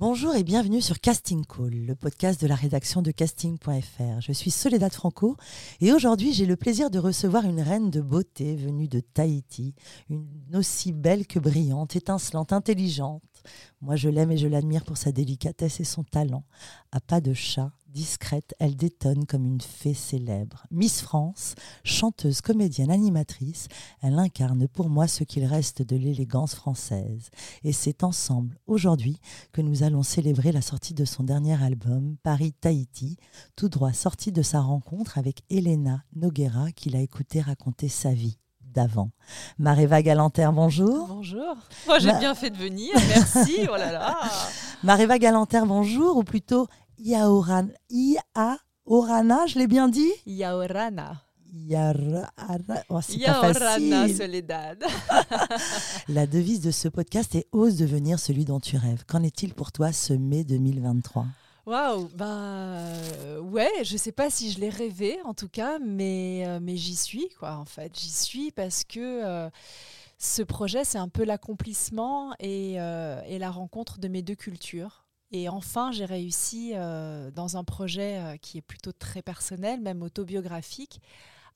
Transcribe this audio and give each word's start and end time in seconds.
Bonjour 0.00 0.34
et 0.34 0.44
bienvenue 0.44 0.80
sur 0.80 0.98
Casting 0.98 1.44
Call, 1.44 1.74
le 1.74 1.94
podcast 1.94 2.40
de 2.40 2.46
la 2.46 2.54
rédaction 2.54 3.02
de 3.02 3.10
casting.fr. 3.10 4.20
Je 4.20 4.32
suis 4.32 4.50
Soledad 4.50 4.90
Franco 4.90 5.36
et 5.82 5.92
aujourd'hui 5.92 6.32
j'ai 6.32 6.46
le 6.46 6.56
plaisir 6.56 6.88
de 6.88 6.98
recevoir 6.98 7.44
une 7.44 7.60
reine 7.60 7.90
de 7.90 8.00
beauté 8.00 8.56
venue 8.56 8.88
de 8.88 9.00
Tahiti, 9.00 9.74
une 10.08 10.24
aussi 10.54 10.92
belle 10.92 11.26
que 11.26 11.38
brillante, 11.38 11.96
étincelante, 11.96 12.54
intelligente. 12.54 13.22
Moi 13.80 13.96
je 13.96 14.08
l'aime 14.08 14.30
et 14.30 14.36
je 14.36 14.46
l'admire 14.46 14.84
pour 14.84 14.96
sa 14.96 15.12
délicatesse 15.12 15.80
et 15.80 15.84
son 15.84 16.04
talent. 16.04 16.44
À 16.92 17.00
pas 17.00 17.20
de 17.20 17.32
chat, 17.32 17.72
discrète, 17.90 18.54
elle 18.58 18.76
détonne 18.76 19.26
comme 19.26 19.46
une 19.46 19.60
fée 19.60 19.94
célèbre. 19.94 20.64
Miss 20.70 21.00
France, 21.00 21.54
chanteuse, 21.84 22.40
comédienne, 22.40 22.90
animatrice, 22.90 23.68
elle 24.02 24.18
incarne 24.18 24.68
pour 24.68 24.88
moi 24.88 25.08
ce 25.08 25.24
qu'il 25.24 25.44
reste 25.44 25.82
de 25.82 25.96
l'élégance 25.96 26.54
française. 26.54 27.30
Et 27.64 27.72
c'est 27.72 28.04
ensemble, 28.04 28.58
aujourd'hui, 28.66 29.18
que 29.52 29.60
nous 29.60 29.82
allons 29.82 30.02
célébrer 30.02 30.52
la 30.52 30.62
sortie 30.62 30.94
de 30.94 31.04
son 31.04 31.24
dernier 31.24 31.60
album, 31.62 32.16
Paris-Tahiti, 32.22 33.16
tout 33.56 33.68
droit 33.68 33.92
sorti 33.92 34.32
de 34.32 34.42
sa 34.42 34.60
rencontre 34.60 35.18
avec 35.18 35.42
Elena 35.50 36.04
Noguera, 36.14 36.72
qu'il 36.72 36.96
a 36.96 37.00
écouté 37.00 37.40
raconter 37.40 37.88
sa 37.88 38.12
vie 38.12 38.38
d'avant. 38.72 39.10
Maréva 39.58 40.02
Galanter, 40.02 40.48
bonjour. 40.52 41.06
Bonjour. 41.08 41.56
Moi, 41.86 41.98
j'ai 41.98 42.12
bien 42.18 42.34
fait 42.34 42.50
de 42.50 42.56
venir. 42.56 42.92
Merci. 43.08 43.66
oh 43.70 43.76
là 43.76 43.92
là. 43.92 44.18
Maréva 44.82 45.18
Galanter, 45.18 45.62
bonjour, 45.66 46.16
ou 46.16 46.24
plutôt. 46.24 46.66
Yaorana, 46.98 47.66
je 48.86 49.58
l'ai 49.58 49.66
bien 49.66 49.88
dit? 49.88 50.12
Yaorana. 50.26 51.22
Yaorana, 51.52 52.84
oh, 52.88 53.00
Yaorana 53.08 54.08
Soledad. 54.08 54.84
La 56.08 56.26
devise 56.26 56.60
de 56.60 56.70
ce 56.70 56.88
podcast 56.88 57.34
est 57.34 57.46
Ose 57.52 57.76
devenir 57.76 58.18
celui 58.18 58.44
dont 58.44 58.60
tu 58.60 58.76
rêves. 58.76 59.04
Qu'en 59.06 59.22
est-il 59.22 59.54
pour 59.54 59.72
toi 59.72 59.92
ce 59.92 60.12
mai 60.12 60.44
2023 60.44 61.26
Waouh, 61.66 62.08
bah 62.14 62.84
ouais, 63.42 63.70
je 63.82 63.96
sais 63.96 64.12
pas 64.12 64.30
si 64.30 64.50
je 64.50 64.60
l'ai 64.60 64.70
rêvé 64.70 65.18
en 65.24 65.34
tout 65.34 65.48
cas, 65.48 65.78
mais, 65.78 66.44
euh, 66.46 66.58
mais 66.60 66.76
j'y 66.76 66.96
suis 66.96 67.28
quoi 67.38 67.56
en 67.56 67.64
fait. 67.64 67.98
J'y 67.98 68.10
suis 68.10 68.50
parce 68.50 68.84
que 68.84 68.98
euh, 68.98 69.50
ce 70.18 70.42
projet 70.42 70.84
c'est 70.84 70.98
un 70.98 71.08
peu 71.08 71.24
l'accomplissement 71.24 72.34
et, 72.40 72.74
et, 72.74 73.38
la 73.38 73.50
rencontre 73.50 73.98
de 73.98 74.08
mes 74.08 74.22
deux 74.22 74.34
cultures. 74.34 75.04
Et 75.32 75.48
enfin, 75.48 75.92
j'ai 75.92 76.04
réussi 76.04 76.72
euh, 76.74 77.30
dans 77.30 77.56
un 77.56 77.64
projet 77.64 78.18
euh, 78.18 78.36
qui 78.36 78.58
est 78.58 78.62
plutôt 78.62 78.92
très 78.92 79.22
personnel, 79.22 79.80
même 79.80 80.02
autobiographique, 80.02 81.00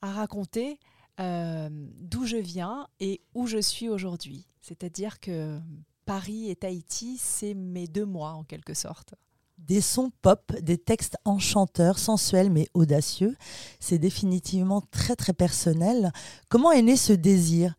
à 0.01 0.13
raconter 0.13 0.79
euh, 1.21 1.69
d'où 1.71 2.25
je 2.25 2.37
viens 2.37 2.87
et 3.01 3.21
où 3.35 3.47
je 3.47 3.59
suis 3.59 3.89
aujourd'hui. 3.89 4.47
C'est-à-dire 4.61 5.19
que 5.19 5.59
Paris 6.07 6.51
et 6.51 6.57
Tahiti, 6.57 7.19
c'est 7.19 7.55
mes 7.55 7.89
deux 7.89 8.05
mois 8.05 8.33
en 8.33 8.45
quelque 8.45 8.75
sorte. 8.75 9.15
Des 9.59 9.81
sons 9.81 10.11
pop, 10.21 10.53
des 10.61 10.79
textes 10.79 11.17
enchanteurs, 11.25 11.99
sensuels 11.99 12.51
mais 12.51 12.69
audacieux, 12.75 13.37
c'est 13.81 13.99
définitivement 13.99 14.83
très 14.91 15.17
très 15.17 15.33
personnel. 15.33 16.13
Comment 16.49 16.73
est 16.73 16.83
né 16.83 16.97
ce 16.97 17.13
désir? 17.13 17.75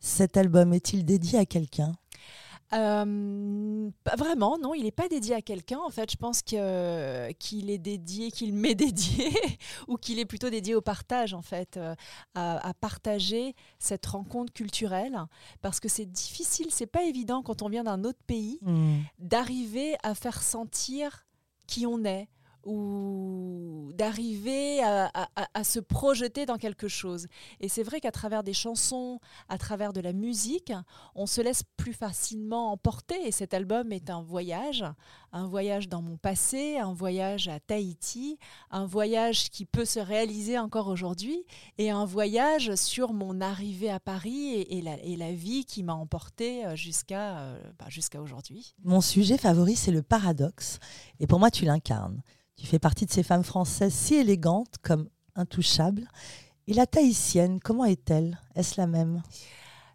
Cet 0.00 0.36
album 0.36 0.72
est-il 0.72 1.04
dédié 1.04 1.38
à 1.38 1.46
quelqu'un? 1.46 1.92
Euh, 2.74 3.90
pas 4.04 4.16
vraiment, 4.16 4.58
non, 4.58 4.74
il 4.74 4.84
n'est 4.84 4.90
pas 4.90 5.08
dédié 5.08 5.34
à 5.34 5.40
quelqu'un. 5.40 5.78
En 5.78 5.88
fait, 5.88 6.10
je 6.10 6.16
pense 6.16 6.42
que, 6.42 7.32
qu'il 7.32 7.70
est 7.70 7.78
dédié, 7.78 8.30
qu'il 8.30 8.52
m'est 8.52 8.74
dédié, 8.74 9.30
ou 9.86 9.96
qu'il 9.96 10.18
est 10.18 10.26
plutôt 10.26 10.50
dédié 10.50 10.74
au 10.74 10.80
partage, 10.80 11.32
en 11.32 11.42
fait, 11.42 11.76
euh, 11.76 11.94
à, 12.34 12.72
partager 12.80 13.54
cette 13.78 14.04
rencontre 14.06 14.52
culturelle, 14.52 15.18
parce 15.62 15.80
que 15.80 15.88
c'est 15.88 16.06
difficile, 16.06 16.66
c'est 16.70 16.86
pas 16.86 17.04
évident 17.04 17.42
quand 17.42 17.62
on 17.62 17.68
vient 17.68 17.84
d'un 17.84 18.04
autre 18.04 18.22
pays 18.26 18.58
mmh. 18.62 18.98
d'arriver 19.18 19.96
à 20.02 20.14
faire 20.14 20.42
sentir 20.42 21.27
qui 21.68 21.86
on 21.86 22.04
est, 22.04 22.26
ou 22.64 23.92
d'arriver 23.94 24.82
à, 24.82 25.64
se 25.64 25.80
projeter 25.80 26.46
dans 26.46 26.56
quelque 26.56 26.88
chose. 26.88 27.26
Et 27.60 27.68
c'est 27.68 27.82
vrai 27.82 28.00
qu'à 28.00 28.12
travers 28.12 28.42
des 28.42 28.52
chansons, 28.52 29.18
à 29.48 29.58
travers 29.58 29.92
de 29.92 30.00
la 30.00 30.12
musique, 30.12 30.72
on 31.14 31.26
se 31.26 31.40
laisse 31.40 31.62
plus 31.76 31.92
facilement 31.92 32.72
emporter. 32.72 33.16
Et 33.26 33.32
cet 33.32 33.54
album 33.54 33.92
est 33.92 34.10
un 34.10 34.22
voyage, 34.22 34.84
un 35.32 35.46
voyage 35.46 35.88
dans 35.88 36.02
mon 36.02 36.16
passé, 36.16 36.78
un 36.78 36.92
voyage 36.92 37.48
à 37.48 37.60
Tahiti, 37.60 38.38
un 38.70 38.86
voyage 38.86 39.50
qui 39.50 39.64
peut 39.64 39.84
se 39.84 40.00
réaliser 40.00 40.58
encore 40.58 40.88
aujourd'hui, 40.88 41.44
et 41.78 41.90
un 41.90 42.04
voyage 42.04 42.74
sur 42.74 43.12
mon 43.12 43.40
arrivée 43.40 43.90
à 43.90 44.00
Paris 44.00 44.60
et, 44.60 45.16
la, 45.16 45.32
vie 45.32 45.64
qui 45.64 45.82
m'a 45.82 45.94
emporté 45.94 46.64
euh, 46.64 46.76
jusqu'à 46.76 47.38
euh, 47.40 47.60
bah, 47.78 47.86
jusqu'à 47.88 48.22
aujourd'hui. 48.22 48.74
Mon 48.82 49.00
sujet 49.00 49.36
favori, 49.36 49.76
c'est 49.76 49.90
le 49.90 50.02
paradoxe. 50.02 50.78
Et 51.20 51.26
pour 51.26 51.38
moi, 51.38 51.50
tu 51.50 51.64
l'incarnes. 51.64 52.22
Tu 52.58 52.66
fais 52.66 52.78
partie 52.78 53.06
de 53.06 53.10
ces 53.10 53.22
femmes 53.22 53.44
françaises 53.44 53.94
si 53.94 54.16
élégantes 54.16 54.74
comme 54.82 55.08
intouchables. 55.36 56.08
Et 56.66 56.74
la 56.74 56.86
tahitienne, 56.86 57.60
comment 57.60 57.84
est-elle? 57.84 58.38
Est-ce 58.56 58.80
la 58.80 58.86
même? 58.86 59.22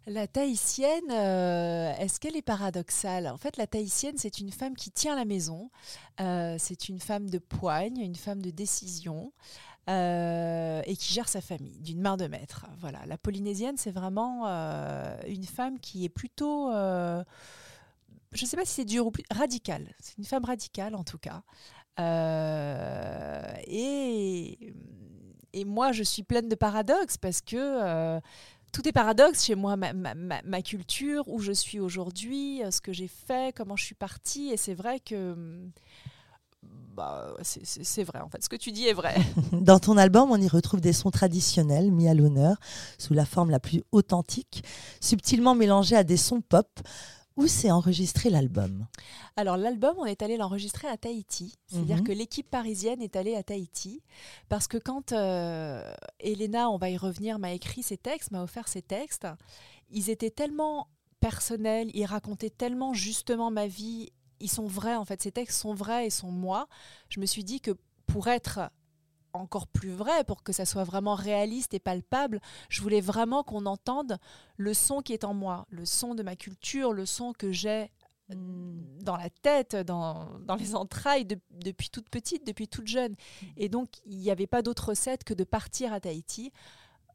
La 0.06 0.26
tahitienne, 0.26 1.10
euh, 1.10 1.94
est-ce 1.98 2.18
qu'elle 2.18 2.36
est 2.36 2.42
paradoxale? 2.42 3.28
En 3.28 3.36
fait, 3.36 3.56
la 3.56 3.66
tahitienne, 3.66 4.16
c'est 4.16 4.38
une 4.38 4.50
femme 4.50 4.74
qui 4.74 4.90
tient 4.90 5.14
la 5.14 5.24
maison, 5.24 5.70
euh, 6.20 6.56
c'est 6.58 6.88
une 6.88 7.00
femme 7.00 7.30
de 7.30 7.38
poigne, 7.38 7.98
une 7.98 8.16
femme 8.16 8.42
de 8.42 8.50
décision, 8.50 9.32
euh, 9.88 10.82
et 10.84 10.96
qui 10.96 11.14
gère 11.14 11.28
sa 11.28 11.40
famille 11.40 11.78
d'une 11.80 12.00
main 12.00 12.16
de 12.16 12.26
maître. 12.26 12.66
Voilà. 12.80 13.00
La 13.06 13.16
polynésienne, 13.16 13.76
c'est 13.76 13.92
vraiment 13.92 14.44
une 15.26 15.44
femme 15.44 15.78
qui 15.78 16.04
est 16.04 16.10
plutôt 16.10 16.70
je 18.34 18.44
ne 18.44 18.48
sais 18.48 18.56
pas 18.56 18.64
si 18.64 18.72
c'est 18.72 18.84
dur 18.84 19.06
ou 19.06 19.10
plus 19.10 19.24
radicale. 19.30 19.94
C'est 20.00 20.18
une 20.18 20.24
femme 20.24 20.44
radicale 20.44 20.94
en 20.94 21.04
tout 21.04 21.18
cas. 21.18 21.42
Euh, 22.00 23.54
et, 23.66 24.58
et 25.52 25.64
moi, 25.64 25.92
je 25.92 26.02
suis 26.02 26.22
pleine 26.22 26.48
de 26.48 26.54
paradoxes 26.54 27.16
parce 27.16 27.40
que 27.40 27.56
euh, 27.56 28.20
tout 28.72 28.86
est 28.88 28.92
paradoxe 28.92 29.44
chez 29.44 29.54
moi, 29.54 29.76
ma, 29.76 30.62
culture, 30.62 31.24
où 31.28 31.38
je 31.38 31.52
suis 31.52 31.80
aujourd'hui, 31.80 32.62
euh, 32.62 32.70
ce 32.70 32.80
que 32.80 32.92
j'ai 32.92 33.08
fait, 33.08 33.54
comment 33.54 33.76
je 33.76 33.84
suis 33.84 33.94
partie. 33.94 34.50
Et 34.50 34.56
c'est 34.56 34.74
vrai 34.74 34.98
que 35.00 35.36
bah, 36.96 37.34
c'est 37.42 38.04
vrai, 38.04 38.20
en 38.20 38.28
fait. 38.28 38.42
Ce 38.42 38.48
que 38.48 38.56
tu 38.56 38.72
dis 38.72 38.86
est 38.86 38.92
vrai. 38.92 39.14
Dans 39.52 39.78
ton 39.78 39.96
album, 39.96 40.30
on 40.30 40.40
y 40.40 40.48
retrouve 40.48 40.80
des 40.80 40.92
sons 40.92 41.10
traditionnels 41.10 41.92
mis 41.92 42.08
à 42.08 42.14
l'honneur 42.14 42.56
sous 42.98 43.14
la 43.14 43.24
forme 43.24 43.50
la 43.50 43.60
plus 43.60 43.82
authentique, 43.92 44.64
subtilement 45.00 45.54
mélangés 45.54 45.96
à 45.96 46.04
des 46.04 46.16
sons 46.16 46.40
pop. 46.40 46.68
Où 47.36 47.48
s'est 47.48 47.70
enregistré 47.70 48.30
l'album? 48.30 48.86
Alors 49.36 49.56
l'album, 49.56 49.96
on 49.98 50.04
est 50.04 50.22
allé 50.22 50.36
l'enregistrer 50.36 50.86
à 50.86 50.96
Tahiti. 50.96 51.56
C'est-à-dire 51.66 51.98
mhm. 51.98 52.04
que 52.04 52.12
l'équipe 52.12 52.48
parisienne 52.48 53.02
est 53.02 53.16
allée 53.16 53.34
à 53.34 53.42
Tahiti 53.42 54.02
parce 54.48 54.68
que 54.68 54.78
quand 54.78 55.12
euh, 55.12 55.92
Elena, 56.20 56.70
on 56.70 56.76
va 56.76 56.90
y 56.90 56.96
revenir, 56.96 57.40
m'a 57.40 57.52
écrit 57.52 57.82
ses 57.82 57.96
textes, 57.96 58.30
m'a 58.30 58.42
offert 58.42 58.68
ses 58.68 58.82
textes, 58.82 59.26
ils 59.90 60.10
étaient 60.10 60.30
tellement 60.30 60.88
personnels, 61.18 61.90
ils 61.94 62.04
racontaient 62.04 62.50
tellement 62.50 62.94
justement 62.94 63.50
ma 63.50 63.66
vie, 63.66 64.12
ils 64.38 64.50
sont 64.50 64.66
vrais 64.66 64.94
en 64.94 65.04
fait, 65.04 65.20
ces 65.20 65.32
textes 65.32 65.60
sont 65.60 65.74
vrais 65.74 66.06
et 66.06 66.10
sont 66.10 66.30
moi. 66.30 66.68
Je 67.08 67.18
me 67.18 67.26
suis 67.26 67.42
dit 67.42 67.60
que 67.60 67.72
pour 68.06 68.28
être 68.28 68.60
encore 69.34 69.66
plus 69.66 69.90
vrai, 69.90 70.24
pour 70.24 70.42
que 70.42 70.52
ça 70.52 70.64
soit 70.64 70.84
vraiment 70.84 71.14
réaliste 71.14 71.74
et 71.74 71.78
palpable, 71.78 72.40
je 72.68 72.82
voulais 72.82 73.00
vraiment 73.00 73.42
qu'on 73.42 73.66
entende 73.66 74.18
le 74.56 74.74
son 74.74 75.00
qui 75.00 75.12
est 75.12 75.24
en 75.24 75.34
moi, 75.34 75.66
le 75.70 75.84
son 75.84 76.14
de 76.14 76.22
ma 76.22 76.36
culture, 76.36 76.92
le 76.92 77.06
son 77.06 77.32
que 77.32 77.52
j'ai 77.52 77.90
hmm. 78.30 79.02
dans 79.02 79.16
la 79.16 79.30
tête, 79.30 79.76
dans, 79.76 80.28
les 80.58 80.74
entrailles 80.74 81.26
depuis 81.50 81.90
toute 81.90 82.08
petite, 82.08 82.46
depuis 82.46 82.68
toute 82.68 82.86
jeune. 82.86 83.14
Et 83.56 83.68
donc, 83.68 83.88
il 84.06 84.18
n'y 84.18 84.30
avait 84.30 84.46
pas 84.46 84.62
d'autre 84.62 84.90
recette 84.90 85.24
que 85.24 85.34
de 85.34 85.44
partir 85.44 85.92
à 85.92 86.00
Tahiti 86.00 86.52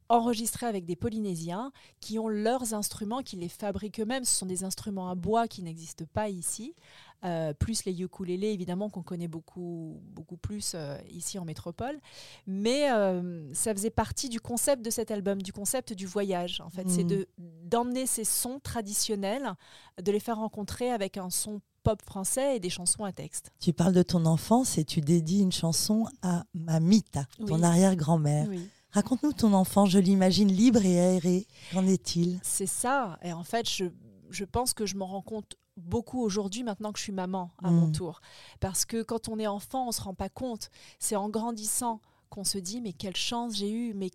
enregistrer 0.10 0.66
avec 0.66 0.86
des 0.86 0.96
Polynésiens 0.96 1.72
qui 2.00 2.18
ont 2.18 2.28
leurs 2.28 2.74
instruments, 2.74 3.22
qui 3.22 3.36
les 3.36 3.48
fabriquent 3.48 4.00
eux-mêmes. 4.00 4.26
Ce 4.26 4.34
sont 4.34 4.48
des 4.48 4.64
instruments 4.64 5.10
à 5.10 5.16
bois 5.16 5.48
qui 5.48 5.62
n'existent 5.62 6.06
pas 6.12 6.30
ici. 6.30 6.76
Euh, 7.26 7.54
plus 7.54 7.84
les 7.84 8.02
ukulélés 8.02 8.48
évidemment 8.48 8.90
qu'on 8.90 9.04
connaît 9.04 9.28
beaucoup, 9.28 10.02
beaucoup 10.06 10.38
plus 10.38 10.72
euh, 10.74 10.98
ici 11.12 11.38
en 11.38 11.44
métropole. 11.44 12.00
Mais 12.48 12.90
euh, 12.92 13.54
ça 13.54 13.74
faisait 13.74 13.90
partie 13.90 14.30
du 14.30 14.40
concept 14.40 14.86
de 14.86 14.90
cet 14.90 15.12
album, 15.12 15.42
du 15.42 15.52
concept 15.52 15.92
du 15.92 16.06
voyage. 16.06 16.62
En 16.62 16.70
fait, 16.70 16.88
c'est 16.90 17.04
mmh. 17.04 17.08
de 17.08 17.28
d'emmener 17.38 18.06
ces 18.06 18.24
sons 18.24 18.62
traditionnels, 18.62 19.54
de 20.02 20.12
les 20.14 20.22
faire 20.22 20.38
rencontrer 20.38 20.92
avec 20.92 21.18
un 21.18 21.30
son 21.30 21.60
pop 21.84 22.02
français 22.04 22.56
et 22.56 22.60
des 22.62 22.70
chansons 22.70 23.04
à 23.04 23.12
texte. 23.12 23.52
Tu 23.60 23.74
parles 23.74 23.94
de 23.94 24.04
ton 24.04 24.26
enfance 24.26 24.78
et 24.78 24.86
tu 24.86 25.02
dédies 25.02 25.42
une 25.42 25.52
chanson 25.52 26.06
à 26.22 26.46
Mamita, 26.54 27.26
ton 27.46 27.64
arrière-grand-mère. 27.64 28.48
Raconte-nous 28.92 29.34
ton 29.34 29.54
enfant, 29.54 29.86
je 29.86 30.00
l'imagine 30.00 30.52
libre 30.52 30.84
et 30.86 31.00
aéré. 31.00 31.48
Qu'en 31.74 31.86
est-il? 31.86 32.40
C'est 32.44 32.66
ça. 32.66 33.20
Et 33.22 33.34
en 33.34 33.44
fait, 33.44 33.70
je, 33.70 33.86
je 34.30 34.46
pense 34.46 34.74
que 34.74 34.86
je 34.86 34.96
m'en 34.96 35.06
rends 35.06 35.22
compte 35.22 35.56
beaucoup 35.80 36.22
aujourd'hui 36.22 36.64
maintenant 36.64 36.92
que 36.92 37.00
je 37.00 37.04
suis 37.04 37.12
maman 37.12 37.52
à 37.64 37.72
mon 37.72 37.88
mm. 37.88 37.92
tour. 37.94 38.22
Parce 38.60 38.86
que 38.86 39.02
quand 39.02 39.30
on 39.30 39.40
est 39.40 39.48
enfant, 39.48 39.84
on 39.84 39.88
ne 39.88 39.92
se 39.92 40.02
rend 40.02 40.14
pas 40.14 40.30
compte. 40.30 40.70
C'est 41.00 41.16
en 41.16 41.30
grandissant 41.30 42.02
qu'on 42.30 42.44
se 42.44 42.58
dit 42.58 42.82
mais 42.82 42.94
quelle 42.94 43.16
chance 43.16 43.56
j'ai 43.56 43.72
eue, 43.72 43.94
mais 43.94 44.10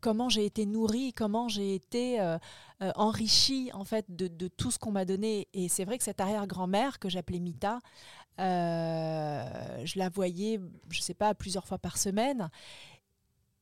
comment 0.00 0.28
j'ai 0.28 0.44
été 0.44 0.66
nourrie, 0.66 1.12
comment 1.12 1.48
j'ai 1.48 1.74
été 1.74 2.20
euh, 2.20 2.38
euh, 2.82 2.92
enrichie 2.96 3.70
en 3.72 3.84
fait 3.84 4.04
de, 4.08 4.48
tout 4.48 4.70
ce 4.70 4.78
qu'on 4.78 4.92
m'a 4.92 5.04
donné. 5.04 5.48
Et 5.52 5.68
c'est 5.68 5.84
vrai 5.84 5.98
que 5.98 6.04
cette 6.04 6.20
arrière-grand-mère 6.20 6.98
que 6.98 7.08
j'appelais 7.08 7.40
Mita, 7.40 7.80
euh, 8.38 9.84
je 9.84 9.98
la 9.98 10.08
voyais, 10.08 10.60
je 10.90 11.00
sais 11.00 11.14
pas, 11.14 11.34
plusieurs 11.34 11.66
fois 11.66 11.78
par 11.78 11.98
semaine. 11.98 12.50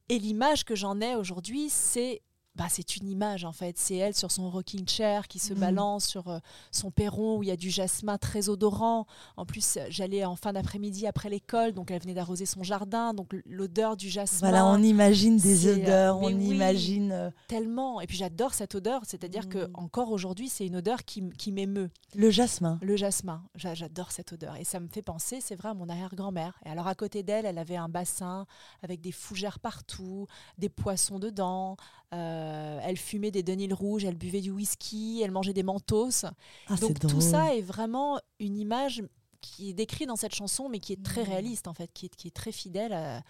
Et 0.08 0.18
l'image 0.18 0.64
que 0.64 0.74
j'en 0.74 1.00
ai 1.00 1.14
aujourd'hui, 1.14 1.70
c'est 1.70 2.20
bah, 2.56 2.66
c'est 2.68 2.96
une 2.96 3.08
image 3.08 3.44
en 3.44 3.52
fait. 3.52 3.78
C'est 3.78 3.96
elle 3.96 4.14
sur 4.14 4.30
son 4.30 4.48
rocking 4.48 4.86
chair 4.88 5.26
qui 5.26 5.38
se 5.38 5.54
mhm. 5.54 5.60
balance 5.60 6.06
sur 6.06 6.28
euh, 6.28 6.38
son 6.70 6.90
perron 6.90 7.38
où 7.38 7.42
il 7.42 7.48
y 7.48 7.52
a 7.52 7.56
du 7.56 7.70
jasmin 7.70 8.16
très 8.16 8.48
odorant. 8.48 9.06
En 9.36 9.44
plus, 9.44 9.78
j'allais 9.88 10.24
en 10.24 10.36
fin 10.36 10.52
d'après-midi 10.52 11.06
après 11.06 11.28
l'école, 11.28 11.72
donc 11.72 11.90
elle 11.90 12.00
venait 12.00 12.14
d'arroser 12.14 12.46
son 12.46 12.62
jardin, 12.62 13.12
donc 13.12 13.34
l'odeur 13.44 13.96
du 13.96 14.08
jasmin. 14.08 14.50
Voilà, 14.50 14.66
on 14.66 14.82
imagine 14.82 15.36
des 15.36 15.66
euh, 15.66 15.74
odeurs, 15.74 16.20
on 16.20 16.28
imagine. 16.28 17.12
Euh, 17.12 17.30
tellement. 17.48 18.00
Et 18.00 18.06
puis 18.06 18.16
j'adore 18.16 18.54
cette 18.54 18.74
odeur, 18.76 19.02
c'est-à-dire 19.04 19.48
que 19.48 19.66
mhm. 19.66 19.70
encore 19.74 20.12
aujourd'hui, 20.12 20.48
c'est 20.48 20.66
une 20.66 20.76
odeur 20.76 21.04
qui, 21.04 21.28
qui 21.30 21.50
m'émeut. 21.50 21.90
Le 22.14 22.30
jasmin. 22.30 22.78
Le 22.82 22.96
jasmin, 22.96 23.42
j'adore 23.56 24.12
cette 24.12 24.32
odeur. 24.32 24.56
Et 24.56 24.64
ça 24.64 24.78
me 24.78 24.86
fait 24.86 25.02
penser, 25.02 25.40
c'est 25.40 25.56
vrai, 25.56 25.70
à 25.70 25.74
mon 25.74 25.88
arrière-grand-mère. 25.88 26.58
Et 26.64 26.68
alors 26.68 26.86
à 26.86 26.94
côté 26.94 27.24
d'elle, 27.24 27.46
elle 27.46 27.58
avait 27.58 27.76
un 27.76 27.88
bassin 27.88 28.46
avec 28.82 29.00
des 29.00 29.12
fougères 29.12 29.58
partout, 29.58 30.28
des 30.58 30.68
poissons 30.68 31.18
dedans. 31.18 31.76
Euh, 32.14 32.43
elle 32.82 32.96
fumait 32.96 33.30
des 33.30 33.42
Denil 33.42 33.72
rouges, 33.74 34.04
elle 34.04 34.16
buvait 34.16 34.40
du 34.40 34.50
whisky, 34.50 35.22
elle 35.22 35.30
mangeait 35.30 35.52
des 35.52 35.62
mentos. 35.62 36.24
Ah, 36.68 36.76
Donc 36.80 36.98
tout 36.98 37.20
ça 37.20 37.54
est 37.54 37.62
vraiment 37.62 38.20
une 38.38 38.56
image 38.58 39.02
qui 39.40 39.70
est 39.70 39.74
décrite 39.74 40.08
dans 40.08 40.16
cette 40.16 40.34
chanson, 40.34 40.68
mais 40.68 40.78
qui 40.78 40.92
est 40.92 41.02
très 41.02 41.22
réaliste 41.22 41.68
en 41.68 41.74
fait, 41.74 41.90
qui 41.92 42.06
est, 42.06 42.16
qui 42.16 42.28
est 42.28 42.34
très 42.34 42.52
fidèle 42.52 42.92
à, 42.92 43.22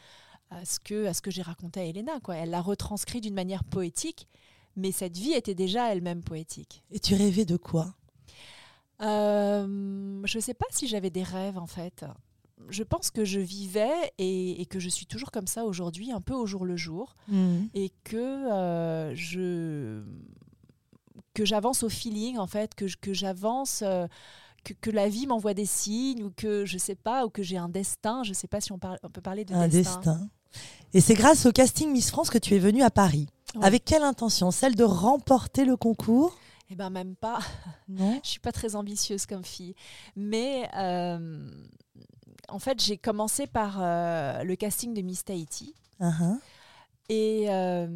ce 0.65 0.79
que, 0.79 1.07
à 1.07 1.15
ce 1.15 1.21
que 1.21 1.31
j'ai 1.31 1.43
raconté 1.43 1.81
à 1.81 1.85
Elena. 1.85 2.21
Quoi. 2.21 2.37
Elle 2.37 2.51
l'a 2.51 2.61
retranscrit 2.61 3.21
d'une 3.21 3.35
manière 3.35 3.65
poétique, 3.65 4.29
mais 4.77 4.93
cette 4.93 5.17
vie 5.17 5.33
était 5.33 5.55
déjà 5.55 5.93
elle-même 5.93 6.23
poétique. 6.23 6.85
Et 6.93 7.01
tu 7.01 7.15
rêvais 7.15 7.45
de 7.45 7.57
quoi? 7.57 7.95
Euh, 9.01 10.23
Je 10.25 10.39
ne 10.39 10.43
sais 10.43 10.55
pas 10.55 10.67
si 10.71 10.87
j'avais 10.87 11.11
des 11.11 11.23
rêves 11.25 11.59
en 11.59 11.67
fait 11.67 12.05
je 12.69 12.83
pense 12.83 13.11
que 13.11 13.25
je 13.25 13.41
vivais 13.41 14.13
et, 14.19 14.67
que 14.67 14.79
je 14.79 14.89
suis 14.89 15.07
toujours 15.07 15.31
comme 15.31 15.47
ça 15.47 15.65
aujourd'hui, 15.65 16.13
un 16.13 16.21
peu 16.21 16.35
au 16.35 16.47
jour 16.47 16.65
le 16.65 16.77
jour, 16.77 17.15
mmh. 17.29 17.57
et 17.75 17.93
que 18.05 18.17
euh, 18.17 19.15
je 19.15 20.03
que 21.35 21.45
j'avance 21.45 21.83
au 21.83 21.89
feeling 21.89 22.39
en 22.39 22.47
fait, 22.47 22.75
que, 22.75 22.87
que 23.01 23.13
j'avance, 23.13 23.83
euh, 23.85 24.07
que, 24.81 24.91
la 24.91 25.09
vie 25.09 25.27
m'envoie 25.27 25.53
des 25.53 25.67
signes 25.67 26.23
ou 26.23 26.31
que 26.31 26.65
je 26.65 26.79
sais 26.79 26.95
pas, 26.95 27.27
ou 27.27 27.31
que 27.31 27.43
j'ai 27.43 27.57
un 27.57 27.69
destin. 27.69 28.23
Je 28.23 28.33
sais 28.33 28.47
pas 28.47 28.61
si 28.61 28.73
on, 28.73 28.79
parle, 28.79 28.99
on 29.03 29.11
peut 29.11 29.21
parler 29.21 29.45
de 29.45 29.53
un 29.53 29.69
destin. 29.69 30.29
Et 30.93 31.01
c'est 31.01 31.15
grâce 31.15 31.45
au 31.47 31.53
casting 31.53 31.91
Miss 31.91 32.11
France 32.11 32.31
que 32.31 32.39
tu 32.39 32.55
es 32.55 32.59
venue 32.59 32.83
à 32.83 32.91
Paris. 32.91 33.27
Avec 33.61 33.85
quelle 33.85 34.03
intention? 34.03 34.51
Celle 34.51 34.75
de 34.75 34.85
remporter 34.85 35.65
le 35.65 35.77
concours? 35.77 36.37
Eh 36.71 36.77
ben 36.77 36.91
même 36.91 37.15
pas. 37.15 37.41
Non? 37.89 38.21
je 38.25 38.31
suis 38.31 38.41
pas 38.41 38.53
très 38.53 38.75
ambitieuse 38.75 39.27
comme 39.27 39.45
fille, 39.45 39.75
mais 40.17 40.69
euh, 40.77 41.51
en 42.49 42.59
fait, 42.59 42.83
j'ai 42.83 42.97
commencé 42.97 43.47
par 43.47 43.79
euh, 43.81 44.43
le 44.43 44.57
casting 44.57 44.95
de 44.95 45.03
Miss 45.03 45.25
Tahiti. 45.25 45.75
Uh-huh. 46.01 46.39
Et, 47.09 47.47
euh, 47.49 47.87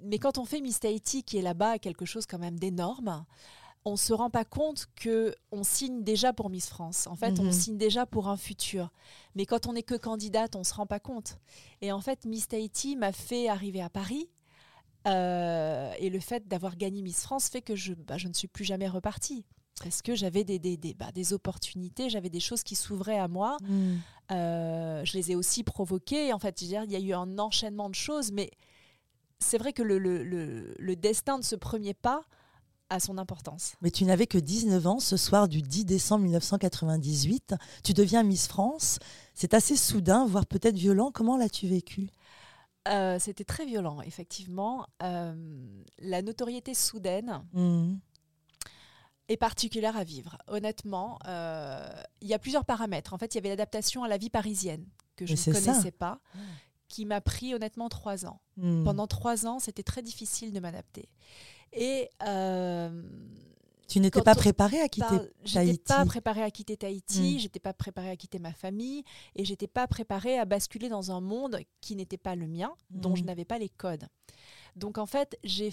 mais 0.00 0.18
quand 0.18 0.38
on 0.38 0.44
fait 0.44 0.60
Miss 0.60 0.80
Tahiti, 0.80 1.22
qui 1.22 1.38
est 1.38 1.42
là-bas 1.42 1.78
quelque 1.78 2.04
chose 2.04 2.26
quand 2.26 2.38
même 2.38 2.58
d'énorme, 2.58 3.24
on 3.84 3.92
ne 3.92 3.96
se 3.96 4.12
rend 4.12 4.30
pas 4.30 4.44
compte 4.44 4.86
que 4.94 5.34
on 5.50 5.64
signe 5.64 6.04
déjà 6.04 6.32
pour 6.32 6.50
Miss 6.50 6.68
France. 6.68 7.06
En 7.06 7.16
fait, 7.16 7.40
on 7.40 7.44
mm-hmm. 7.44 7.52
signe 7.52 7.78
déjà 7.78 8.06
pour 8.06 8.28
un 8.28 8.36
futur. 8.36 8.90
Mais 9.34 9.46
quand 9.46 9.66
on 9.66 9.72
n'est 9.72 9.82
que 9.82 9.96
candidate, 9.96 10.54
on 10.54 10.60
ne 10.60 10.64
se 10.64 10.74
rend 10.74 10.86
pas 10.86 11.00
compte. 11.00 11.38
Et 11.80 11.90
en 11.90 12.00
fait, 12.00 12.24
Miss 12.24 12.48
Tahiti 12.48 12.96
m'a 12.96 13.12
fait 13.12 13.48
arriver 13.48 13.82
à 13.82 13.90
Paris. 13.90 14.28
Euh, 15.08 15.92
et 15.98 16.10
le 16.10 16.20
fait 16.20 16.46
d'avoir 16.46 16.76
gagné 16.76 17.02
Miss 17.02 17.22
France 17.22 17.48
fait 17.48 17.60
que 17.60 17.74
je, 17.74 17.92
bah, 17.92 18.18
je 18.18 18.28
ne 18.28 18.32
suis 18.32 18.46
plus 18.46 18.64
jamais 18.64 18.88
repartie 18.88 19.44
parce 19.80 20.02
que 20.02 20.14
j'avais 20.14 20.44
des, 20.44 20.58
des, 20.58 20.76
des, 20.76 20.94
bah, 20.94 21.10
des 21.12 21.32
opportunités, 21.32 22.10
j'avais 22.10 22.30
des 22.30 22.40
choses 22.40 22.62
qui 22.62 22.74
s'ouvraient 22.74 23.18
à 23.18 23.28
moi. 23.28 23.56
Mm. 23.62 23.96
Euh, 24.30 25.04
je 25.04 25.16
les 25.16 25.32
ai 25.32 25.36
aussi 25.36 25.64
provoquées. 25.64 26.32
En 26.32 26.38
fait, 26.38 26.62
il 26.62 26.68
y 26.68 26.76
a 26.76 27.00
eu 27.00 27.12
un 27.12 27.38
enchaînement 27.38 27.88
de 27.88 27.94
choses, 27.94 28.32
mais 28.32 28.50
c'est 29.38 29.58
vrai 29.58 29.72
que 29.72 29.82
le, 29.82 29.98
le, 29.98 30.22
le, 30.78 30.96
destin 30.96 31.38
de 31.38 31.44
ce 31.44 31.56
premier 31.56 31.94
pas 31.94 32.22
a 32.90 33.00
son 33.00 33.18
importance. 33.18 33.74
Mais 33.82 33.90
tu 33.90 34.04
n'avais 34.04 34.26
que 34.26 34.38
19 34.38 34.86
ans 34.86 35.00
ce 35.00 35.16
soir 35.16 35.48
du 35.48 35.62
10 35.62 35.84
décembre 35.84 36.24
1998. 36.24 37.54
Tu 37.82 37.92
deviens 37.92 38.22
Miss 38.22 38.46
France. 38.46 38.98
C'est 39.34 39.54
assez 39.54 39.76
soudain, 39.76 40.26
voire 40.26 40.46
peut-être 40.46 40.76
violent. 40.76 41.10
Comment 41.12 41.36
l'as-tu 41.36 41.66
vécu? 41.66 42.10
Euh, 42.88 43.18
C'était 43.18 43.44
très 43.44 43.64
violent, 43.64 44.00
effectivement. 44.02 44.86
Euh, 45.02 45.34
la 45.98 46.22
notoriété 46.22 46.74
soudaine. 46.74 47.42
Mm 47.52 47.94
est 49.28 49.36
particulière 49.36 49.96
à 49.96 50.04
vivre. 50.04 50.38
Honnêtement, 50.48 51.18
euh, 51.26 51.88
il 52.20 52.28
y 52.28 52.34
a 52.34 52.38
plusieurs 52.38 52.64
paramètres. 52.64 53.12
En 53.14 53.18
fait, 53.18 53.34
il 53.34 53.36
y 53.36 53.38
avait 53.38 53.50
l'adaptation 53.50 54.04
à 54.04 54.08
la 54.08 54.18
vie 54.18 54.30
parisienne 54.30 54.86
que 55.16 55.26
je 55.26 55.32
ne 55.32 55.54
connaissais 55.54 55.90
pas, 55.90 56.20
qui 56.88 57.04
m'a 57.06 57.20
pris 57.20 57.54
honnêtement 57.54 57.88
trois 57.88 58.26
ans. 58.26 58.40
Hmm. 58.56 58.84
Pendant 58.84 59.06
trois 59.06 59.46
ans, 59.46 59.58
c'était 59.58 59.82
très 59.82 60.02
difficile 60.02 60.52
de 60.52 60.60
m'adapter. 60.60 61.08
Et 61.72 62.10
euh, 62.26 63.02
tu 63.88 64.00
n'étais 64.00 64.22
pas 64.22 64.34
préparée 64.34 64.80
à 64.80 64.88
quitter 64.88 65.16
Tahiti. 65.44 65.44
J'étais 65.44 65.78
pas 65.78 66.04
préparée 66.04 66.42
à 66.42 66.50
quitter 66.50 66.76
Tahiti. 66.76 67.36
Hmm. 67.36 67.38
J'étais 67.38 67.60
pas 67.60 67.72
préparée 67.72 68.10
à 68.10 68.16
quitter 68.16 68.38
ma 68.38 68.52
famille, 68.52 69.04
et 69.36 69.44
j'étais 69.44 69.66
pas 69.66 69.86
préparée 69.86 70.38
à 70.38 70.44
basculer 70.44 70.88
dans 70.88 71.12
un 71.12 71.20
monde 71.20 71.60
qui 71.80 71.96
n'était 71.96 72.18
pas 72.18 72.34
le 72.34 72.46
mien, 72.46 72.74
dont 72.90 73.14
je 73.14 73.22
hmm. 73.22 73.26
n'avais 73.26 73.44
pas 73.44 73.58
les 73.58 73.68
codes. 73.68 74.06
Donc 74.76 74.98
en 74.98 75.06
fait, 75.06 75.38
j'ai 75.44 75.70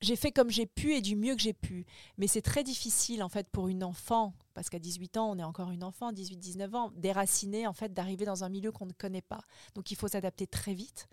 j'ai 0.00 0.16
fait 0.16 0.30
comme 0.30 0.50
j'ai 0.50 0.66
pu 0.66 0.94
et 0.94 1.00
du 1.00 1.16
mieux 1.16 1.34
que 1.34 1.42
j'ai 1.42 1.52
pu. 1.52 1.86
Mais 2.18 2.26
c'est 2.26 2.42
très 2.42 2.62
difficile 2.62 3.22
en 3.22 3.28
fait 3.28 3.48
pour 3.50 3.68
une 3.68 3.82
enfant, 3.82 4.34
parce 4.54 4.68
qu'à 4.68 4.78
18 4.78 5.16
ans, 5.16 5.30
on 5.30 5.38
est 5.38 5.44
encore 5.44 5.70
une 5.70 5.84
enfant, 5.84 6.12
18-19 6.12 6.74
ans, 6.74 6.92
déraciner 6.96 7.66
en 7.66 7.72
fait, 7.72 7.92
d'arriver 7.92 8.24
dans 8.24 8.44
un 8.44 8.48
milieu 8.48 8.72
qu'on 8.72 8.86
ne 8.86 8.92
connaît 8.92 9.22
pas. 9.22 9.40
Donc 9.74 9.90
il 9.90 9.96
faut 9.96 10.08
s'adapter 10.08 10.46
très 10.46 10.74
vite. 10.74 11.08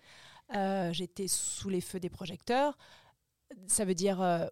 Euh, 0.56 0.92
j'étais 0.92 1.28
sous 1.28 1.70
les 1.70 1.82
feux 1.82 2.00
des 2.00 2.10
projecteurs. 2.10 2.78
Ça 3.68 3.86
veut 3.86 3.96
dire 3.96 4.22
euh, 4.22 4.48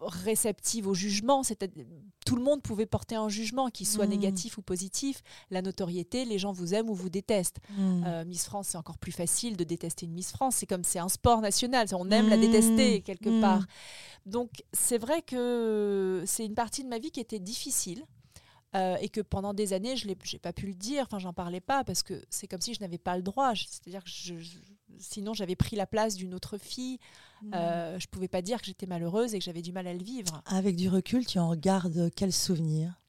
réceptive 0.00 0.86
au 0.86 0.94
jugement. 0.94 1.42
Tout 2.26 2.36
le 2.36 2.42
monde 2.42 2.62
pouvait 2.62 2.86
porter 2.86 3.14
un 3.14 3.28
jugement, 3.28 3.68
qu'il 3.68 3.86
soit 3.86 4.06
mmh. 4.06 4.10
négatif 4.10 4.58
ou 4.58 4.62
positif. 4.62 5.22
La 5.50 5.62
notoriété, 5.62 6.24
les 6.24 6.38
gens 6.38 6.52
vous 6.52 6.74
aiment 6.74 6.90
ou 6.90 6.94
vous 6.94 7.10
détestent. 7.10 7.58
Mmh. 7.70 8.04
Euh, 8.06 8.24
Miss 8.24 8.44
France, 8.44 8.68
c'est 8.68 8.78
encore 8.78 8.98
plus 8.98 9.12
facile 9.12 9.56
de 9.56 9.64
détester 9.64 10.06
une 10.06 10.12
Miss 10.12 10.32
France. 10.32 10.56
C'est 10.56 10.66
comme 10.66 10.84
c'est 10.84 10.98
un 10.98 11.08
sport 11.08 11.40
national. 11.40 11.86
On 11.92 12.10
aime 12.10 12.28
la 12.28 12.36
mmh. 12.36 12.40
détester 12.40 13.02
quelque 13.02 13.40
part. 13.40 13.64
Donc 14.26 14.62
c'est 14.72 14.98
vrai 14.98 15.22
que 15.22 16.22
c'est 16.26 16.44
une 16.44 16.54
partie 16.54 16.84
de 16.84 16.88
ma 16.88 16.98
vie 16.98 17.10
qui 17.10 17.20
était 17.20 17.40
difficile. 17.40 18.04
Euh, 18.74 18.96
et 19.00 19.08
que 19.08 19.22
pendant 19.22 19.54
des 19.54 19.72
années, 19.72 19.96
je 19.96 20.06
n'ai 20.06 20.14
pas 20.14 20.52
pu 20.52 20.66
le 20.66 20.74
dire, 20.74 21.04
enfin, 21.04 21.18
j'en 21.18 21.32
parlais 21.32 21.60
pas 21.60 21.84
parce 21.84 22.02
que 22.02 22.22
c'est 22.28 22.46
comme 22.46 22.60
si 22.60 22.74
je 22.74 22.80
n'avais 22.80 22.98
pas 22.98 23.16
le 23.16 23.22
droit. 23.22 23.54
C'est-à-dire 23.54 24.04
que 24.04 24.10
je, 24.10 24.34
sinon, 25.00 25.34
j'avais 25.34 25.56
pris 25.56 25.76
la 25.76 25.86
place 25.86 26.14
d'une 26.14 26.34
autre 26.34 26.58
fille. 26.58 26.98
Mmh. 27.42 27.54
Euh, 27.54 27.98
je 27.98 28.06
pouvais 28.08 28.28
pas 28.28 28.42
dire 28.42 28.60
que 28.60 28.66
j'étais 28.66 28.86
malheureuse 28.86 29.34
et 29.34 29.38
que 29.38 29.44
j'avais 29.44 29.62
du 29.62 29.72
mal 29.72 29.86
à 29.86 29.92
le 29.92 30.02
vivre. 30.02 30.42
Avec 30.46 30.76
du 30.76 30.88
recul, 30.88 31.26
tu 31.26 31.38
en 31.38 31.48
regardes 31.48 32.10
quel 32.14 32.32
souvenir? 32.32 33.00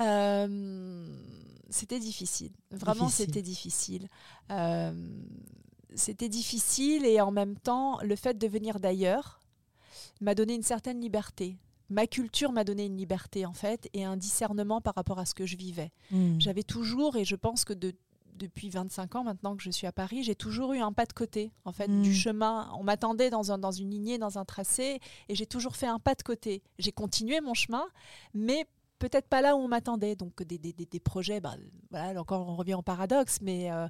Euh, 0.00 1.06
C'était 1.70 2.00
difficile. 2.00 2.52
Vraiment, 2.70 3.08
c'était 3.08 3.42
difficile. 3.42 4.08
Euh, 4.50 4.92
c'était 5.94 6.28
difficile 6.28 7.06
et 7.06 7.20
en 7.20 7.30
même 7.30 7.56
temps, 7.56 7.98
le 8.02 8.16
fait 8.16 8.36
de 8.36 8.46
venir 8.46 8.80
d'ailleurs 8.80 9.40
m'a 10.20 10.34
donné 10.34 10.54
une 10.54 10.62
certaine 10.62 11.00
liberté 11.00 11.58
ma 11.88 12.06
culture 12.06 12.52
m'a 12.52 12.64
donné 12.64 12.86
une 12.86 12.96
liberté 12.96 13.46
en 13.46 13.52
fait 13.52 13.88
et 13.92 14.04
un 14.04 14.16
discernement 14.16 14.80
par 14.80 14.94
rapport 14.94 15.18
à 15.18 15.26
ce 15.26 15.34
que 15.34 15.46
je 15.46 15.56
vivais. 15.56 15.92
Hmm. 16.10 16.38
J'avais 16.40 16.62
toujours, 16.62 17.16
et 17.16 17.24
je 17.24 17.36
pense 17.36 17.64
que 17.64 17.74
depuis 18.36 18.70
25 18.70 19.16
ans 19.16 19.24
maintenant 19.24 19.56
que 19.56 19.62
je 19.62 19.70
suis 19.70 19.86
à 19.86 19.92
Paris, 19.92 20.22
j'ai 20.22 20.34
toujours 20.34 20.72
eu 20.72 20.80
un 20.80 20.92
pas 20.92 21.06
de 21.06 21.12
côté 21.12 21.52
en 21.64 21.72
fait 21.72 21.88
du 21.88 22.10
hmm. 22.10 22.14
chemin. 22.14 22.70
On 22.78 22.84
m'attendait 22.84 23.30
dans, 23.30 23.52
un, 23.52 23.58
dans 23.58 23.72
une 23.72 23.90
lignée, 23.90 24.18
dans 24.18 24.38
un 24.38 24.44
tracé, 24.44 25.00
et 25.28 25.34
j'ai 25.34 25.46
toujours 25.46 25.76
fait 25.76 25.86
un 25.86 25.98
pas 25.98 26.14
de 26.14 26.22
côté. 26.22 26.62
J'ai 26.78 26.92
continué 26.92 27.40
mon 27.40 27.54
chemin, 27.54 27.84
mais 28.34 28.66
peut-être 28.98 29.28
pas 29.28 29.42
là 29.42 29.56
où 29.56 29.60
on 29.60 29.68
m'attendait. 29.68 30.16
Donc 30.16 30.42
des, 30.42 30.58
des, 30.58 30.72
des, 30.72 31.00
projets, 31.00 31.40
bah, 31.40 31.54
voilà, 31.90 32.20
encore 32.20 32.48
on 32.48 32.56
revient 32.56 32.74
au 32.74 32.82
paradoxe, 32.82 33.38
mais 33.42 33.70
euh, 33.70 33.88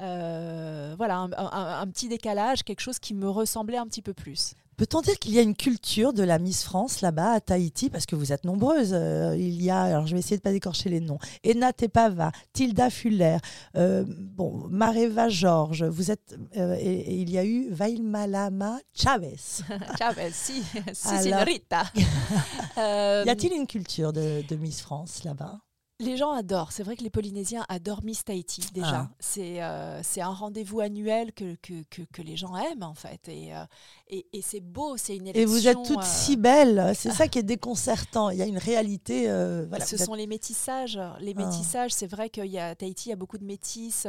euh, 0.00 0.94
voilà, 0.96 1.18
un, 1.18 1.30
un, 1.32 1.86
petit 1.88 2.08
décalage, 2.08 2.62
quelque 2.64 2.80
chose 2.80 2.98
qui 2.98 3.14
me 3.14 3.28
ressemblait 3.28 3.78
un 3.78 3.86
petit 3.86 4.02
peu 4.02 4.14
plus. 4.14 4.54
Peut-on 4.78 5.00
dire 5.00 5.18
qu'il 5.18 5.34
y 5.34 5.40
a 5.40 5.42
une 5.42 5.56
culture 5.56 6.12
de 6.12 6.22
la 6.22 6.38
Miss 6.38 6.62
France 6.62 7.00
là-bas 7.00 7.32
à 7.32 7.40
Tahiti? 7.40 7.90
Parce 7.90 8.06
que 8.06 8.14
vous 8.14 8.32
êtes 8.32 8.44
nombreuses. 8.44 8.92
Euh, 8.94 9.34
il 9.36 9.60
y 9.60 9.70
a, 9.70 9.82
alors 9.82 10.06
je 10.06 10.12
vais 10.12 10.20
essayer 10.20 10.36
de 10.36 10.42
pas 10.42 10.52
décorcher 10.52 10.88
les 10.88 11.00
noms, 11.00 11.18
Ena 11.44 11.72
Tepava, 11.72 12.30
Tilda 12.52 12.88
Fuller, 12.88 13.38
euh, 13.76 14.04
bon, 14.06 14.68
Mareva 14.70 15.28
Georges, 15.28 15.82
vous 15.82 16.12
êtes, 16.12 16.38
euh, 16.56 16.76
et, 16.78 17.12
il 17.12 17.28
y 17.28 17.38
a 17.38 17.44
eu 17.44 17.68
Vailmalama 17.70 18.78
Chavez. 18.94 19.64
Chavez, 19.98 20.30
si, 20.30 20.62
si, 20.92 21.18
señorita. 21.18 21.82
y 22.76 23.28
a-t-il 23.28 23.52
une 23.54 23.66
culture 23.66 24.12
de 24.12 24.56
Miss 24.56 24.80
France 24.80 25.24
là-bas? 25.24 25.58
Les 26.00 26.16
gens 26.16 26.30
adorent. 26.30 26.70
C'est 26.72 26.82
vrai 26.82 26.96
que 26.96 27.02
les 27.02 27.10
Polynésiens 27.10 27.64
adorent 27.68 28.04
Miss 28.04 28.24
Tahiti 28.24 28.62
déjà. 28.72 29.08
Ah. 29.08 29.38
Euh, 29.38 30.00
c'est 30.02 30.20
un 30.20 30.32
rendez-vous 30.32 30.80
annuel 30.80 31.32
que, 31.32 31.56
que, 31.56 31.82
que, 31.90 32.22
les 32.22 32.36
gens 32.36 32.56
aiment 32.56 32.84
en 32.84 32.94
fait. 32.94 33.28
Et, 33.28 33.54
euh, 33.54 33.64
et, 34.08 34.26
et 34.32 34.42
c'est 34.42 34.60
beau, 34.60 34.96
c'est 34.96 35.16
une 35.16 35.26
élection. 35.26 35.42
Et 35.42 35.44
vous 35.44 35.66
êtes 35.66 35.82
toutes 35.84 35.98
euh, 35.98 36.04
si 36.04 36.36
belles. 36.36 36.92
C'est 36.94 37.10
ça 37.10 37.26
qui 37.26 37.38
est 37.38 37.44
déconcertant. 37.44 38.30
Il 38.30 38.38
y 38.38 38.42
a 38.42 38.46
une 38.46 38.58
réalité. 38.58 39.24
Voilà, 39.68 39.84
Ce 39.84 39.96
sont 39.96 40.14
les 40.14 40.26
métissages. 40.26 41.00
Les 41.20 41.34
ah. 41.36 41.46
métissages, 41.46 41.92
c'est 41.92 42.06
vrai 42.06 42.30
qu'il 42.30 42.46
y 42.46 42.58
a 42.58 42.74
Tahiti, 42.74 43.08
il 43.08 43.10
y 43.10 43.12
a 43.12 43.16
beaucoup 43.16 43.38
de 43.38 43.44
métisses 43.44 44.06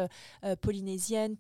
polynésiennes, 0.61 1.35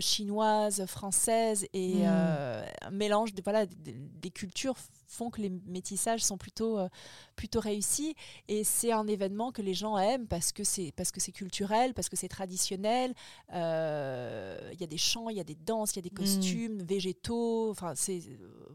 chinoises, 0.00 0.84
françaises 0.86 1.66
et 1.72 2.04
hmm. 2.04 2.64
un 2.82 2.90
mélange 2.90 3.34
de, 3.34 3.42
voilà, 3.42 3.66
des 3.66 4.30
cultures 4.30 4.76
font 5.10 5.30
que 5.30 5.40
les 5.40 5.50
métissages 5.66 6.22
sont 6.22 6.38
plutôt, 6.38 6.78
euh, 6.78 6.88
plutôt 7.36 7.60
réussis. 7.60 8.14
Et 8.48 8.64
c'est 8.64 8.92
un 8.92 9.06
événement 9.06 9.52
que 9.52 9.60
les 9.60 9.74
gens 9.74 9.98
aiment 9.98 10.26
parce 10.26 10.52
que 10.52 10.64
c'est, 10.64 10.92
parce 10.96 11.10
que 11.10 11.20
c'est 11.20 11.32
culturel, 11.32 11.94
parce 11.94 12.08
que 12.08 12.16
c'est 12.16 12.28
traditionnel. 12.28 13.14
Euh, 13.52 14.70
il 14.72 14.80
y 14.80 14.84
a 14.84 14.86
des 14.86 14.98
chants, 14.98 15.28
il 15.28 15.36
y 15.36 15.40
a 15.40 15.44
des 15.44 15.56
danses, 15.56 15.92
il 15.92 15.96
y 15.96 15.98
a 15.98 16.02
des 16.02 16.10
mm. 16.10 16.14
costumes 16.14 16.82
végétaux. 16.82 17.70
Enfin, 17.70 17.92
c'est, 17.96 18.22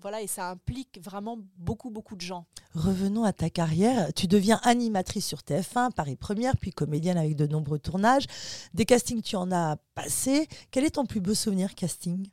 voilà, 0.02 0.22
et 0.22 0.28
ça 0.28 0.50
implique 0.50 1.00
vraiment 1.02 1.40
beaucoup, 1.58 1.90
beaucoup 1.90 2.16
de 2.16 2.22
gens. 2.22 2.46
Revenons 2.74 3.24
à 3.24 3.34
ta 3.34 3.50
carrière. 3.50 4.14
Tu 4.14 4.28
deviens 4.28 4.60
animatrice 4.64 5.26
sur 5.26 5.40
TF1, 5.40 5.92
Paris 5.92 6.18
Première, 6.18 6.58
puis 6.58 6.72
comédienne 6.72 7.18
avec 7.18 7.36
de 7.36 7.48
nombreux 7.48 7.80
tournages. 7.80 8.26
Des 8.74 8.86
castings, 8.86 9.22
tu 9.22 9.38
en 9.38 9.52
as 9.52 9.78
passé. 9.94 10.48
Quel 10.72 10.84
est 10.86 10.92
ton 10.92 11.06
plus 11.06 11.22
beau 11.22 11.34
souvenir 11.34 11.76
casting? 11.76 12.28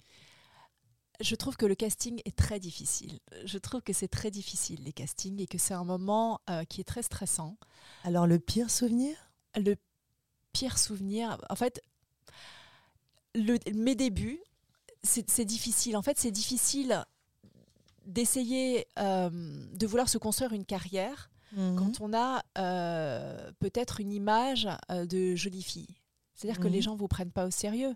Je 1.20 1.36
trouve 1.36 1.56
que 1.56 1.66
le 1.66 1.74
casting 1.74 2.20
est 2.24 2.36
très 2.36 2.58
difficile. 2.58 3.20
Je 3.44 3.58
trouve 3.58 3.82
que 3.82 3.92
c'est 3.92 4.08
très 4.08 4.30
difficile 4.30 4.82
les 4.82 4.92
castings 4.92 5.40
et 5.40 5.46
que 5.46 5.58
c'est 5.58 5.74
un 5.74 5.84
moment 5.84 6.40
euh, 6.50 6.64
qui 6.64 6.80
est 6.80 6.84
très 6.84 7.02
stressant. 7.02 7.56
Alors 8.02 8.26
le 8.26 8.38
pire 8.38 8.70
souvenir? 8.70 9.14
Le 9.56 9.76
pire 10.52 10.78
souvenir, 10.78 11.38
en 11.48 11.54
fait, 11.54 11.80
le, 13.34 13.58
mes 13.74 13.94
débuts, 13.94 14.40
c'est 15.02 15.44
difficile. 15.44 15.96
En 15.96 16.02
fait, 16.02 16.18
c'est 16.18 16.30
difficile 16.30 17.04
d'essayer 18.04 18.86
euh, 18.98 19.30
de 19.30 19.86
vouloir 19.86 20.08
se 20.08 20.18
construire 20.18 20.52
une 20.52 20.64
carrière 20.64 21.30
mhm. 21.52 21.76
quand 21.76 22.00
on 22.00 22.12
a 22.14 22.42
euh, 22.58 23.52
peut-être 23.60 24.00
une 24.00 24.12
image 24.12 24.68
de 24.90 25.36
jolie 25.36 25.62
fille. 25.62 25.94
C'est-à-dire 26.34 26.60
que 26.60 26.68
les 26.68 26.78
mhm. 26.78 26.82
gens 26.82 26.92
ne 26.94 26.98
vous 26.98 27.08
prennent 27.08 27.30
pas 27.30 27.46
au 27.46 27.50
sérieux. 27.50 27.94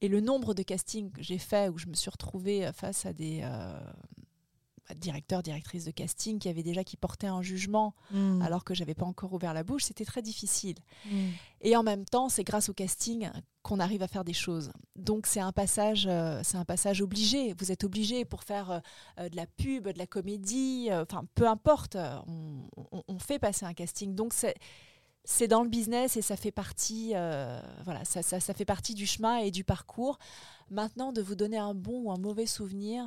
Et 0.00 0.08
le 0.08 0.20
nombre 0.20 0.54
de 0.54 0.62
castings 0.62 1.10
que 1.10 1.22
j'ai 1.22 1.38
fait 1.38 1.68
où 1.68 1.78
je 1.78 1.86
me 1.86 1.94
suis 1.94 2.10
retrouvée 2.10 2.70
face 2.72 3.04
à 3.04 3.12
des 3.12 3.40
euh, 3.42 4.94
directeurs, 4.94 5.42
directrices 5.42 5.84
de 5.84 5.90
casting 5.90 6.38
qui 6.38 6.48
avaient 6.48 6.62
déjà 6.62 6.84
qui 6.84 6.96
portaient 6.96 7.26
un 7.26 7.42
jugement 7.42 7.94
hmm. 8.10 8.40
alors 8.42 8.64
que 8.64 8.74
j'avais 8.74 8.94
pas 8.94 9.04
encore 9.04 9.32
ouvert 9.32 9.54
la 9.54 9.62
bouche, 9.62 9.84
c'était 9.84 10.04
très 10.04 10.22
difficile. 10.22 10.76
Hmm. 11.06 11.30
Et 11.60 11.76
en 11.76 11.82
même 11.82 12.04
temps, 12.04 12.28
c'est 12.28 12.44
grâce 12.44 12.68
au 12.68 12.74
casting 12.74 13.28
qu'on 13.62 13.80
arrive 13.80 14.02
à 14.02 14.08
faire 14.08 14.24
des 14.24 14.32
choses. 14.32 14.70
Donc 14.96 15.26
c'est 15.26 15.40
un 15.40 15.52
passage, 15.52 16.06
euh, 16.08 16.40
c'est 16.44 16.56
un 16.56 16.64
passage 16.64 17.02
obligé. 17.02 17.54
Vous 17.58 17.72
êtes 17.72 17.84
obligé 17.84 18.24
pour 18.24 18.44
faire 18.44 18.80
euh, 19.18 19.28
de 19.28 19.36
la 19.36 19.46
pub, 19.46 19.88
de 19.88 19.98
la 19.98 20.06
comédie, 20.06 20.88
enfin 20.92 21.24
peu 21.34 21.46
importe, 21.46 21.96
on, 22.26 23.02
on, 23.08 23.18
fait 23.18 23.38
passer 23.38 23.66
un 23.66 23.74
casting. 23.74 24.14
Donc 24.14 24.32
c'est 24.32 24.54
c'est 25.30 25.46
dans 25.46 25.62
le 25.62 25.68
business 25.68 26.16
et 26.16 26.22
ça 26.22 26.36
fait 26.36 26.50
partie, 26.50 27.12
euh, 27.14 27.60
voilà, 27.84 28.02
ça, 28.06 28.22
ça, 28.22 28.54
fait 28.54 28.64
partie 28.64 28.94
du 28.94 29.06
chemin 29.06 29.36
et 29.36 29.50
du 29.50 29.62
parcours. 29.62 30.18
Maintenant, 30.70 31.12
de 31.12 31.20
vous 31.20 31.34
donner 31.34 31.58
un 31.58 31.74
bon 31.74 32.04
ou 32.04 32.10
un 32.10 32.16
mauvais 32.16 32.46
souvenir, 32.46 33.04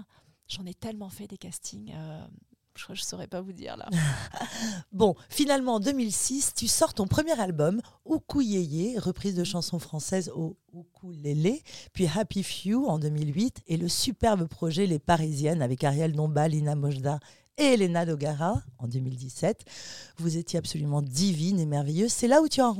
j'en 0.47 0.63
ai 0.67 0.75
tellement 0.75 1.09
fait 1.09 1.25
des 1.25 1.39
castings. 1.39 1.91
Euh, 1.95 2.23
je 2.75 2.91
ne 2.91 2.95
saurais 2.95 3.25
pas 3.25 3.41
vous 3.41 3.53
dire 3.53 3.75
là. 3.75 3.89
bon, 4.91 5.15
finalement, 5.29 5.75
en 5.75 5.79
2006, 5.79 6.53
tu 6.55 6.67
sors 6.67 6.93
ton 6.93 7.07
premier 7.07 7.37
album, 7.39 7.81
Yeye, 8.35 8.99
reprise 8.99 9.33
de 9.33 9.43
chansons 9.43 9.79
françaises 9.79 10.29
au 10.29 10.55
ukulélé, 10.75 11.63
puis 11.91 12.07
Happy 12.07 12.43
Few 12.43 12.85
en 12.87 12.99
2008, 12.99 13.63
et 13.65 13.77
le 13.77 13.89
superbe 13.89 14.47
projet 14.47 14.85
Les 14.85 14.99
Parisiennes 14.99 15.63
avec 15.63 15.83
Ariel 15.83 16.15
Nomba, 16.15 16.47
Lina 16.47 16.75
Mojda 16.75 17.19
et 17.61 17.73
Elena 17.73 18.05
Dogara 18.05 18.61
en 18.79 18.87
2017. 18.87 19.65
Vous 20.17 20.37
étiez 20.37 20.57
absolument 20.57 21.03
divine 21.03 21.59
et 21.59 21.67
merveilleuse. 21.67 22.11
C'est 22.11 22.27
là 22.27 22.41
où 22.41 22.47
tu 22.47 22.59
as 22.59 22.73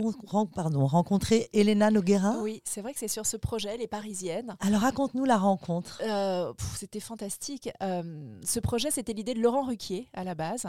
pardon, 0.55 0.87
rencontré 0.87 1.49
Elena 1.53 1.91
Noguera 1.91 2.37
Oui, 2.41 2.61
c'est 2.65 2.81
vrai 2.81 2.93
que 2.93 2.99
c'est 2.99 3.07
sur 3.07 3.25
ce 3.25 3.37
projet, 3.37 3.77
Les 3.77 3.87
Parisiennes. 3.87 4.55
Alors 4.59 4.81
raconte-nous 4.81 5.25
la 5.25 5.37
rencontre. 5.37 6.01
Euh, 6.03 6.51
c'était 6.75 6.99
fantastique. 6.99 7.69
Euh, 7.83 8.39
ce 8.43 8.59
projet, 8.59 8.89
c'était 8.89 9.13
l'idée 9.13 9.35
de 9.35 9.41
Laurent 9.41 9.65
Ruquier 9.65 10.07
à 10.13 10.23
la 10.23 10.33
base, 10.33 10.65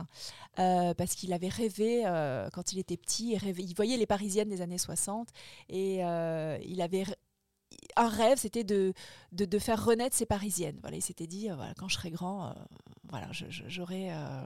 euh, 0.59 0.93
parce 0.93 1.15
qu'il 1.15 1.33
avait 1.33 1.49
rêvé, 1.49 2.03
quand 2.53 2.73
il 2.73 2.79
était 2.79 2.99
petit, 2.99 3.33
il, 3.33 3.61
il 3.61 3.75
voyait 3.75 3.97
les 3.97 4.07
Parisiennes 4.07 4.51
des 4.51 4.61
années 4.61 4.79
60 4.79 5.29
et 5.71 6.01
il 6.01 6.83
avait 6.83 7.05
un 7.97 8.09
rêve, 8.09 8.37
c'était 8.37 8.65
de, 8.65 8.93
de, 9.33 9.59
faire 9.59 9.83
renaître 9.83 10.15
ces 10.15 10.27
Parisiennes. 10.27 10.79
Voilà, 10.83 10.99
il 10.99 11.03
s'était 11.03 11.27
dit, 11.27 11.49
voilà, 11.49 11.73
quand 11.79 11.89
je 11.89 11.95
serai 11.95 12.11
grand, 12.11 12.55
voilà, 13.13 13.29
je, 13.31 13.45
euh, 13.45 14.43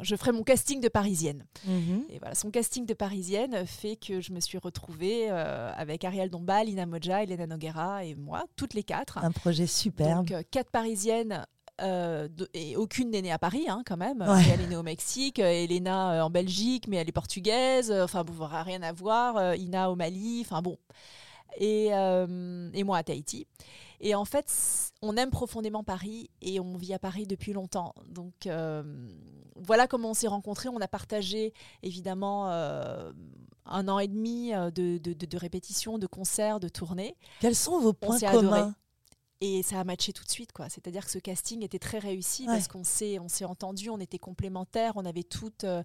je 0.00 0.16
ferai 0.16 0.32
mon 0.32 0.42
casting 0.42 0.80
de 0.80 0.88
parisienne. 0.88 1.44
Mhm. 1.66 2.04
Et 2.08 2.18
voilà, 2.18 2.34
son 2.34 2.50
casting 2.50 2.86
de 2.86 2.94
parisienne 2.94 3.66
fait 3.66 3.96
que 3.96 4.22
je 4.22 4.32
me 4.32 4.40
suis 4.40 4.56
retrouvée 4.56 5.30
euh, 5.30 5.70
avec 5.76 6.04
Ariel 6.04 6.30
Dombal, 6.30 6.68
Lina 6.68 6.86
Moja, 6.86 7.22
Elena 7.22 7.46
Noguera 7.46 8.06
et 8.06 8.14
moi, 8.14 8.44
toutes 8.56 8.72
les 8.72 8.82
quatre. 8.82 9.18
Un 9.18 9.30
projet 9.30 9.66
superbe. 9.66 10.20
Donc, 10.20 10.32
euh, 10.32 10.42
quatre 10.50 10.70
parisiennes. 10.70 11.44
et 12.54 12.76
aucune 12.76 13.10
n'est 13.10 13.20
née 13.20 13.30
à 13.30 13.38
Paris 13.38 13.66
hein, 13.68 13.82
quand 13.84 13.98
même. 13.98 14.24
Elle 14.52 14.62
est 14.62 14.68
née 14.68 14.76
au 14.76 14.82
Mexique, 14.82 15.38
Elena 15.38 16.24
en 16.24 16.30
Belgique, 16.30 16.88
mais 16.88 16.96
elle 16.96 17.08
est 17.10 17.12
portugaise. 17.12 17.92
Enfin, 17.92 18.24
vous 18.26 18.38
n'aurez 18.38 18.62
rien 18.62 18.82
à 18.82 18.92
voir. 18.92 19.54
Ina 19.54 19.90
au 19.90 19.96
Mali. 19.96 20.40
Enfin 20.46 20.62
bon. 20.62 20.78
Et, 21.58 21.88
et 21.88 22.84
moi 22.84 22.96
à 22.96 23.02
Tahiti. 23.02 23.46
Et 24.00 24.14
en 24.14 24.24
fait, 24.24 24.92
on 25.02 25.16
aime 25.16 25.30
profondément 25.30 25.82
Paris 25.82 26.30
et 26.40 26.60
on 26.60 26.76
vit 26.76 26.94
à 26.94 26.98
Paris 26.98 27.26
depuis 27.26 27.52
longtemps. 27.52 27.94
Donc 28.08 28.46
euh, 28.46 28.82
voilà 29.56 29.86
comment 29.86 30.10
on 30.10 30.14
s'est 30.14 30.28
rencontrés. 30.28 30.68
On 30.68 30.80
a 30.80 30.88
partagé 30.88 31.52
évidemment 31.82 32.50
euh, 32.50 33.12
un 33.66 33.88
an 33.88 33.98
et 33.98 34.08
demi 34.08 34.54
euh, 34.54 34.70
de, 34.70 34.98
de, 34.98 35.12
de, 35.12 35.36
répétitions, 35.36 35.98
de 35.98 36.06
concerts, 36.06 36.60
de 36.60 36.68
tournées. 36.68 37.16
Quels 37.40 37.56
sont 37.56 37.80
vos 37.80 37.92
points 37.92 38.20
communs? 38.20 38.74
Et 39.40 39.62
ça 39.62 39.78
a 39.78 39.84
matché 39.84 40.12
tout 40.12 40.24
de 40.24 40.30
suite, 40.30 40.52
quoi. 40.52 40.68
C'est-à-dire 40.68 41.04
que 41.04 41.10
ce 41.12 41.18
casting 41.18 41.62
était 41.62 41.78
très 41.78 41.98
réussi 41.98 42.46
parce 42.46 42.66
qu'on 42.66 42.82
s'est, 42.82 43.20
on 43.20 43.28
s'est 43.28 43.44
entendu, 43.44 43.88
on 43.88 44.00
était 44.00 44.18
complémentaires, 44.18 44.92
on 44.96 45.04
avait 45.04 45.22
tout 45.22 45.52
euh, 45.62 45.82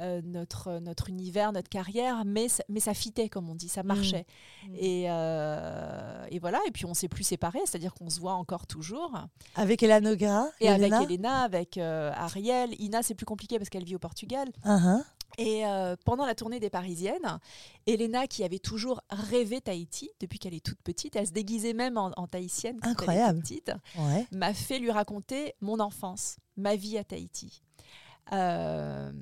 euh, 0.00 0.20
notre, 0.24 0.80
notre 0.80 1.08
univers, 1.08 1.52
notre 1.52 1.68
carrière, 1.68 2.24
mais, 2.24 2.48
mais 2.68 2.80
ça 2.80 2.94
fitait, 2.94 3.28
comme 3.28 3.48
on 3.48 3.54
dit, 3.54 3.68
ça 3.68 3.84
mmh. 3.84 3.86
marchait. 3.86 4.26
Mmh. 4.66 4.74
Et, 4.76 5.04
euh, 5.08 6.26
et, 6.30 6.40
voilà, 6.40 6.58
et 6.66 6.72
puis 6.72 6.84
on 6.84 6.94
s'est 6.94 7.08
plus 7.08 7.22
séparés, 7.22 7.60
c'est-à-dire 7.64 7.94
qu'on 7.94 8.10
se 8.10 8.18
voit 8.18 8.34
encore 8.34 8.66
toujours. 8.66 9.12
Avec 9.54 9.84
Elena 9.84 10.00
Noguera 10.00 10.48
Et 10.60 10.68
avec 10.68 10.92
Elena, 10.92 11.42
avec 11.42 11.78
Ariel. 11.78 12.74
Ina, 12.80 13.04
c'est 13.04 13.14
plus 13.14 13.26
compliqué 13.26 13.58
parce 13.58 13.70
qu'elle 13.70 13.84
vit 13.84 13.94
au 13.94 14.00
Portugal. 14.00 14.48
Uh-huh. 14.64 15.02
Et 15.38 15.66
euh, 15.66 15.96
pendant 16.04 16.24
la 16.24 16.34
tournée 16.34 16.60
des 16.60 16.70
Parisiennes, 16.70 17.38
Elena, 17.86 18.26
qui 18.26 18.42
avait 18.44 18.58
toujours 18.58 19.02
rêvé 19.10 19.60
Tahiti 19.60 20.10
depuis 20.20 20.38
qu'elle 20.38 20.54
est 20.54 20.64
toute 20.64 20.80
petite, 20.82 21.16
elle 21.16 21.26
se 21.26 21.32
déguisait 21.32 21.74
même 21.74 21.98
en, 21.98 22.26
tahitienne 22.26 22.78
quand 22.80 22.90
Incroyable. 22.90 23.42
elle 23.50 23.52
était 23.52 23.72
petite, 23.72 24.32
m'a 24.32 24.54
fait 24.54 24.78
lui 24.78 24.90
raconter 24.90 25.54
mon 25.60 25.78
enfance, 25.80 26.36
ma 26.56 26.76
vie 26.76 26.96
à 26.96 27.04
Tahiti. 27.04 27.62
Euh, 28.32 29.12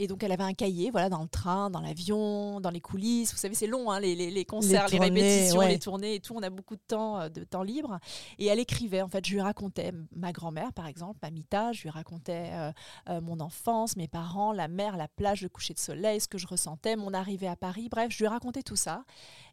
et 0.00 0.06
donc, 0.06 0.22
elle 0.22 0.30
avait 0.30 0.44
un 0.44 0.54
cahier, 0.54 0.92
voilà, 0.92 1.08
dans 1.08 1.22
le 1.22 1.28
train, 1.28 1.70
dans 1.70 1.80
l'avion, 1.80 2.60
dans 2.60 2.70
les 2.70 2.80
coulisses. 2.80 3.32
Vous 3.32 3.38
savez, 3.38 3.56
c'est 3.56 3.66
long, 3.66 3.90
hein, 3.90 3.98
les, 3.98 4.14
les, 4.14 4.44
concerts, 4.44 4.86
les, 4.88 4.98
répétitions, 4.98 5.60
les 5.62 5.80
tournées 5.80 6.14
et 6.14 6.20
tout. 6.20 6.34
On 6.36 6.42
a 6.44 6.50
beaucoup 6.50 6.76
de 6.76 6.82
temps, 6.86 7.18
euh, 7.18 7.28
de 7.28 7.42
temps 7.42 7.64
libre. 7.64 7.98
Et 8.38 8.46
elle 8.46 8.60
écrivait, 8.60 9.02
en 9.02 9.08
fait, 9.08 9.26
je 9.26 9.32
lui 9.32 9.40
racontais 9.40 9.92
ma 10.14 10.30
grand-mère, 10.30 10.72
par 10.72 10.86
exemple, 10.86 11.18
Mamita, 11.20 11.72
je 11.72 11.82
lui 11.82 11.90
racontais 11.90 12.50
euh, 12.52 12.72
euh, 13.08 13.20
mon 13.20 13.40
enfance, 13.40 13.96
mes 13.96 14.06
parents, 14.06 14.52
la 14.52 14.68
mer, 14.68 14.96
la 14.96 15.08
plage, 15.08 15.42
le 15.42 15.48
coucher 15.48 15.74
de 15.74 15.80
soleil, 15.80 16.20
ce 16.20 16.28
que 16.28 16.38
je 16.38 16.46
ressentais, 16.46 16.94
mon 16.94 17.12
arrivée 17.12 17.48
à 17.48 17.56
Paris. 17.56 17.88
Bref, 17.90 18.12
je 18.12 18.18
lui 18.18 18.28
racontais 18.28 18.62
tout 18.62 18.76
ça. 18.76 19.02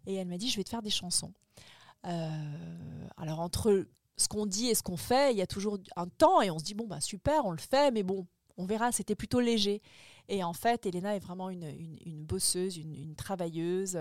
Et 0.05 0.13
elle 0.13 0.27
m'a 0.27 0.37
dit, 0.37 0.49
je 0.49 0.57
vais 0.57 0.63
te 0.63 0.69
faire 0.69 0.83
des 0.83 0.91
chansons. 0.91 1.33
alors, 2.03 3.39
entre 3.39 3.87
ce 4.15 4.27
qu'on 4.27 4.45
dit 4.45 4.67
et 4.67 4.75
ce 4.75 4.83
qu'on 4.83 4.95
fait, 4.95 5.31
il 5.31 5.37
y 5.37 5.41
a 5.41 5.47
toujours 5.47 5.79
un 5.95 6.07
temps 6.07 6.39
et 6.43 6.51
on 6.51 6.59
se 6.59 6.63
dit, 6.63 6.75
bon, 6.75 6.85
bah 6.85 7.01
super, 7.01 7.45
on 7.45 7.51
le 7.51 7.57
fait, 7.57 7.89
mais 7.89 8.03
bon, 8.03 8.27
on 8.57 8.65
verra, 8.65 8.91
c'était 8.91 9.15
plutôt 9.15 9.39
léger. 9.39 9.81
Et 10.27 10.43
en 10.43 10.53
fait, 10.53 10.85
Elena 10.85 11.15
est 11.15 11.19
vraiment 11.19 11.49
une, 11.49 12.25
bosseuse, 12.25 12.77
une, 12.77 13.15
travailleuse 13.15 13.99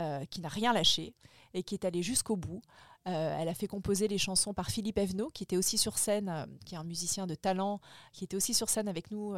euh, 0.00 0.24
qui 0.26 0.40
n'a 0.40 0.48
rien 0.48 0.72
lâché. 0.72 1.14
et 1.54 1.62
qui 1.62 1.74
est 1.74 1.84
allée 1.84 2.02
jusqu'au 2.02 2.36
bout. 2.36 2.62
Euh, 3.06 3.36
elle 3.38 3.48
a 3.48 3.54
fait 3.54 3.66
composer 3.66 4.08
les 4.08 4.16
chansons 4.18 4.54
par 4.54 4.70
Philippe 4.70 4.98
Evenot, 4.98 5.28
qui 5.28 5.42
était 5.42 5.58
aussi 5.58 5.76
sur 5.76 5.98
scène, 5.98 6.28
euh, 6.30 6.46
qui 6.64 6.74
est 6.74 6.78
un 6.78 6.84
musicien 6.84 7.26
de 7.26 7.34
talent, 7.34 7.80
qui 8.12 8.24
était 8.24 8.36
aussi 8.36 8.54
sur 8.54 8.68
scène 8.68 8.88
avec 8.88 9.10
nous 9.10 9.34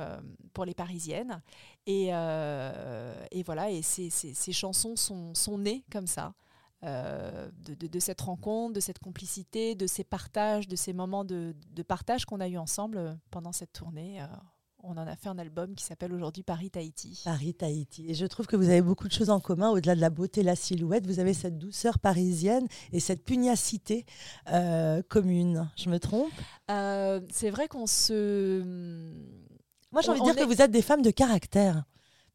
pour 0.54 0.64
les 0.64 0.74
Parisiennes. 0.74 1.42
Et, 1.86 2.10
voilà, 3.44 3.70
et 3.70 3.82
ces, 3.82 4.52
chansons 4.52 4.96
sont, 4.96 5.58
nées 5.58 5.84
comme 5.92 6.06
ça. 6.06 6.34
De, 6.82 7.98
cette 7.98 8.20
rencontre, 8.20 8.74
de 8.74 8.80
cette 8.80 8.98
complicité, 9.00 9.74
de 9.74 9.86
ces 9.86 10.04
partages, 10.04 10.68
de 10.68 10.76
ces 10.76 10.92
moments 10.92 11.24
de, 11.24 11.54
de 11.72 11.82
partage 11.82 12.24
qu'on 12.24 12.40
a 12.40 12.48
eu 12.48 12.56
ensemble 12.56 13.18
pendant 13.30 13.52
cette 13.52 13.72
tournée 13.72 14.20
on 14.88 14.96
en 14.96 15.06
a 15.06 15.16
fait 15.16 15.28
un 15.28 15.38
album 15.38 15.74
qui 15.74 15.84
s'appelle 15.84 16.12
aujourd'hui 16.12 16.42
Paris-Tahiti. 16.42 17.22
Paris-Tahiti. 17.24 18.06
Et 18.08 18.14
je 18.14 18.26
trouve 18.26 18.46
que 18.46 18.56
vous 18.56 18.68
avez 18.68 18.82
beaucoup 18.82 19.08
de 19.08 19.12
choses 19.12 19.30
en 19.30 19.40
commun. 19.40 19.70
Au-delà 19.70 19.94
de 19.94 20.00
la 20.00 20.10
beauté, 20.10 20.42
la 20.42 20.56
silhouette, 20.56 21.06
vous 21.06 21.18
avez 21.18 21.34
cette 21.34 21.58
douceur 21.58 21.98
parisienne 21.98 22.66
et 22.92 23.00
cette 23.00 23.24
pugnacité 23.24 24.06
euh, 24.52 25.02
commune. 25.08 25.68
Je 25.76 25.90
me 25.90 25.98
trompe? 25.98 26.32
Euh, 26.70 27.20
C'est 27.30 27.50
vrai 27.50 27.68
qu'on 27.68 27.86
se... 27.86 28.62
Moi, 29.92 30.02
j'ai 30.02 30.10
envie 30.10 30.20
de 30.20 30.24
dire 30.24 30.36
que 30.36 30.44
vous 30.44 30.62
êtes 30.62 30.70
des 30.70 30.82
femmes 30.82 31.02
de 31.02 31.10
caractère. 31.10 31.84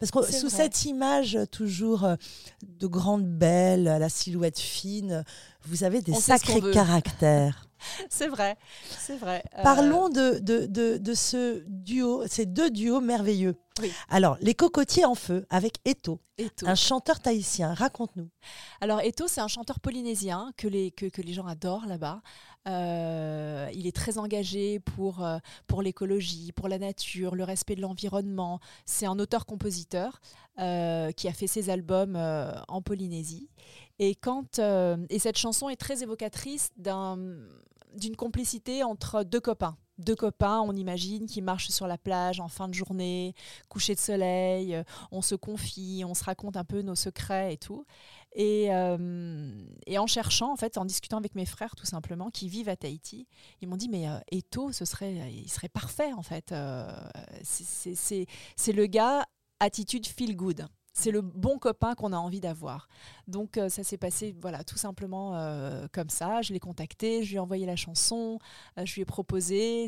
Parce 0.01 0.09
que 0.09 0.33
sous 0.33 0.49
cette 0.49 0.85
image 0.85 1.37
toujours 1.51 2.05
euh, 2.05 2.15
de 2.63 2.87
grande 2.87 3.23
belle, 3.23 3.87
à 3.87 3.99
la 3.99 4.09
silhouette 4.09 4.57
fine, 4.57 5.23
vous 5.65 5.83
avez 5.83 6.01
des 6.01 6.15
sacrés 6.15 6.59
caractères. 6.73 7.67
c'est 8.09 8.27
vrai, 8.27 8.57
c'est 8.99 9.17
vrai. 9.17 9.43
Euh, 9.59 9.63
Parlons 9.63 10.09
de, 10.09 10.39
de, 10.39 10.97
de, 10.97 11.13
ce 11.13 11.63
duo, 11.67 12.23
ces 12.27 12.47
deux 12.47 12.71
duos 12.71 12.99
merveilleux. 12.99 13.55
Alors, 14.09 14.37
les 14.41 14.53
cocotiers 14.53 15.05
en 15.05 15.15
feu 15.15 15.45
avec 15.49 15.77
Eto, 15.85 16.19
un 16.63 16.75
chanteur 16.75 17.19
tahitien. 17.19 17.73
Raconte-nous. 17.73 18.29
Alors, 18.81 19.01
Eto, 19.01 19.27
c'est 19.27 19.41
un 19.41 19.47
chanteur 19.47 19.79
polynésien 19.79 20.51
que 20.57 20.67
les, 20.67 20.91
que, 20.91 21.05
que 21.05 21.21
les 21.21 21.33
gens 21.33 21.45
adorent 21.47 21.85
là-bas. 21.85 22.21
Euh, 22.67 23.67
il 23.73 23.87
est 23.87 23.95
très 23.95 24.17
engagé 24.17 24.79
pour, 24.79 25.23
euh, 25.23 25.37
pour 25.67 25.81
l'écologie, 25.81 26.51
pour 26.51 26.67
la 26.67 26.77
nature, 26.77 27.35
le 27.35 27.43
respect 27.43 27.75
de 27.75 27.81
l'environnement. 27.81 28.59
C'est 28.85 29.05
un 29.05 29.17
auteur-compositeur 29.19 30.21
qui 30.57 31.27
a 31.27 31.33
fait 31.33 31.47
ses 31.47 31.71
albums 31.71 32.15
en 32.67 32.81
Polynésie. 32.83 33.49
Et, 33.97 34.13
quand, 34.13 34.59
et 34.59 35.17
cette 35.17 35.37
chanson 35.37 35.69
est 35.69 35.75
très 35.75 36.03
évocatrice 36.03 36.69
d'un 36.77 37.17
d'une 37.95 38.15
complicité 38.15 38.83
entre 38.83 39.23
deux 39.23 39.39
copains. 39.39 39.77
Deux 40.01 40.15
copains, 40.15 40.61
on 40.61 40.73
imagine, 40.73 41.27
qui 41.27 41.41
marchent 41.41 41.69
sur 41.69 41.87
la 41.87 41.97
plage 41.97 42.39
en 42.39 42.47
fin 42.47 42.67
de 42.67 42.73
journée, 42.73 43.33
coucher 43.69 43.95
de 43.95 43.99
soleil, 43.99 44.75
euh, 44.75 44.83
on 45.11 45.21
se 45.21 45.35
confie, 45.35 46.03
on 46.05 46.13
se 46.13 46.23
raconte 46.23 46.57
un 46.57 46.63
peu 46.63 46.81
nos 46.81 46.95
secrets 46.95 47.53
et 47.53 47.57
tout. 47.57 47.85
Et, 48.33 48.73
euh, 48.73 49.65
et, 49.85 49.99
en 49.99 50.07
cherchant, 50.07 50.51
en 50.51 50.55
fait, 50.55 50.77
en 50.77 50.85
discutant 50.85 51.17
avec 51.17 51.35
mes 51.35 51.45
frères 51.45 51.75
tout 51.75 51.85
simplement, 51.85 52.29
qui 52.29 52.49
vivent 52.49 52.69
à 52.69 52.75
Tahiti, 52.75 53.27
ils 53.61 53.67
m'ont 53.67 53.77
dit 53.77 53.89
mais 53.89 54.09
euh, 54.09 54.17
Eto, 54.31 54.71
ce 54.71 54.85
serait, 54.85 55.31
il 55.31 55.49
serait 55.49 55.69
parfait 55.69 56.13
en 56.13 56.23
fait. 56.23 56.53
c'est 57.43 58.73
le 58.73 58.85
gars 58.87 59.25
attitude 59.59 60.07
feel 60.07 60.35
good 60.35 60.65
c'est 60.93 61.11
le 61.11 61.21
bon 61.21 61.57
copain 61.57 61.95
qu'on 61.95 62.13
a 62.13 62.17
envie 62.17 62.41
d'avoir. 62.41 62.87
Donc 63.27 63.57
euh, 63.57 63.69
ça 63.69 63.83
s'est 63.83 63.97
passé 63.97 64.35
voilà 64.41 64.63
tout 64.63 64.77
simplement 64.77 65.35
euh, 65.35 65.87
comme 65.91 66.09
ça. 66.09 66.41
Je 66.41 66.53
l'ai 66.53 66.59
contacté, 66.59 67.23
je 67.23 67.29
lui 67.29 67.35
ai 67.37 67.39
envoyé 67.39 67.65
la 67.65 67.75
chanson, 67.75 68.39
euh, 68.77 68.85
je 68.85 68.95
lui 68.95 69.01
ai 69.01 69.05
proposé 69.05 69.87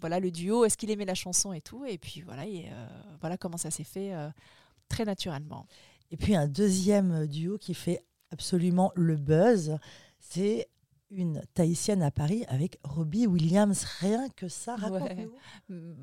voilà 0.00 0.20
le 0.20 0.30
duo, 0.30 0.64
est-ce 0.64 0.76
qu'il 0.76 0.90
aimait 0.90 1.04
la 1.04 1.14
chanson 1.14 1.52
et 1.52 1.60
tout. 1.60 1.84
Et 1.84 1.98
puis 1.98 2.22
voilà 2.22 2.46
et, 2.46 2.70
voilà 3.20 3.36
comment 3.36 3.56
ça 3.56 3.70
s'est 3.70 3.84
fait 3.84 4.12
très 4.88 5.04
naturellement. 5.04 5.66
Et 6.10 6.16
puis 6.16 6.36
un 6.36 6.48
deuxième 6.48 7.26
duo 7.26 7.58
qui 7.58 7.74
fait 7.74 8.04
absolument 8.30 8.92
le 8.94 9.16
buzz, 9.16 9.78
c'est 10.18 10.68
une 11.10 11.42
Tahitienne 11.54 12.02
à 12.02 12.10
Paris 12.10 12.44
avec 12.48 12.78
Robbie 12.84 13.26
Williams. 13.26 13.84
Rien 14.00 14.28
que 14.30 14.48
ça, 14.48 14.76
raconte-nous. 14.76 15.96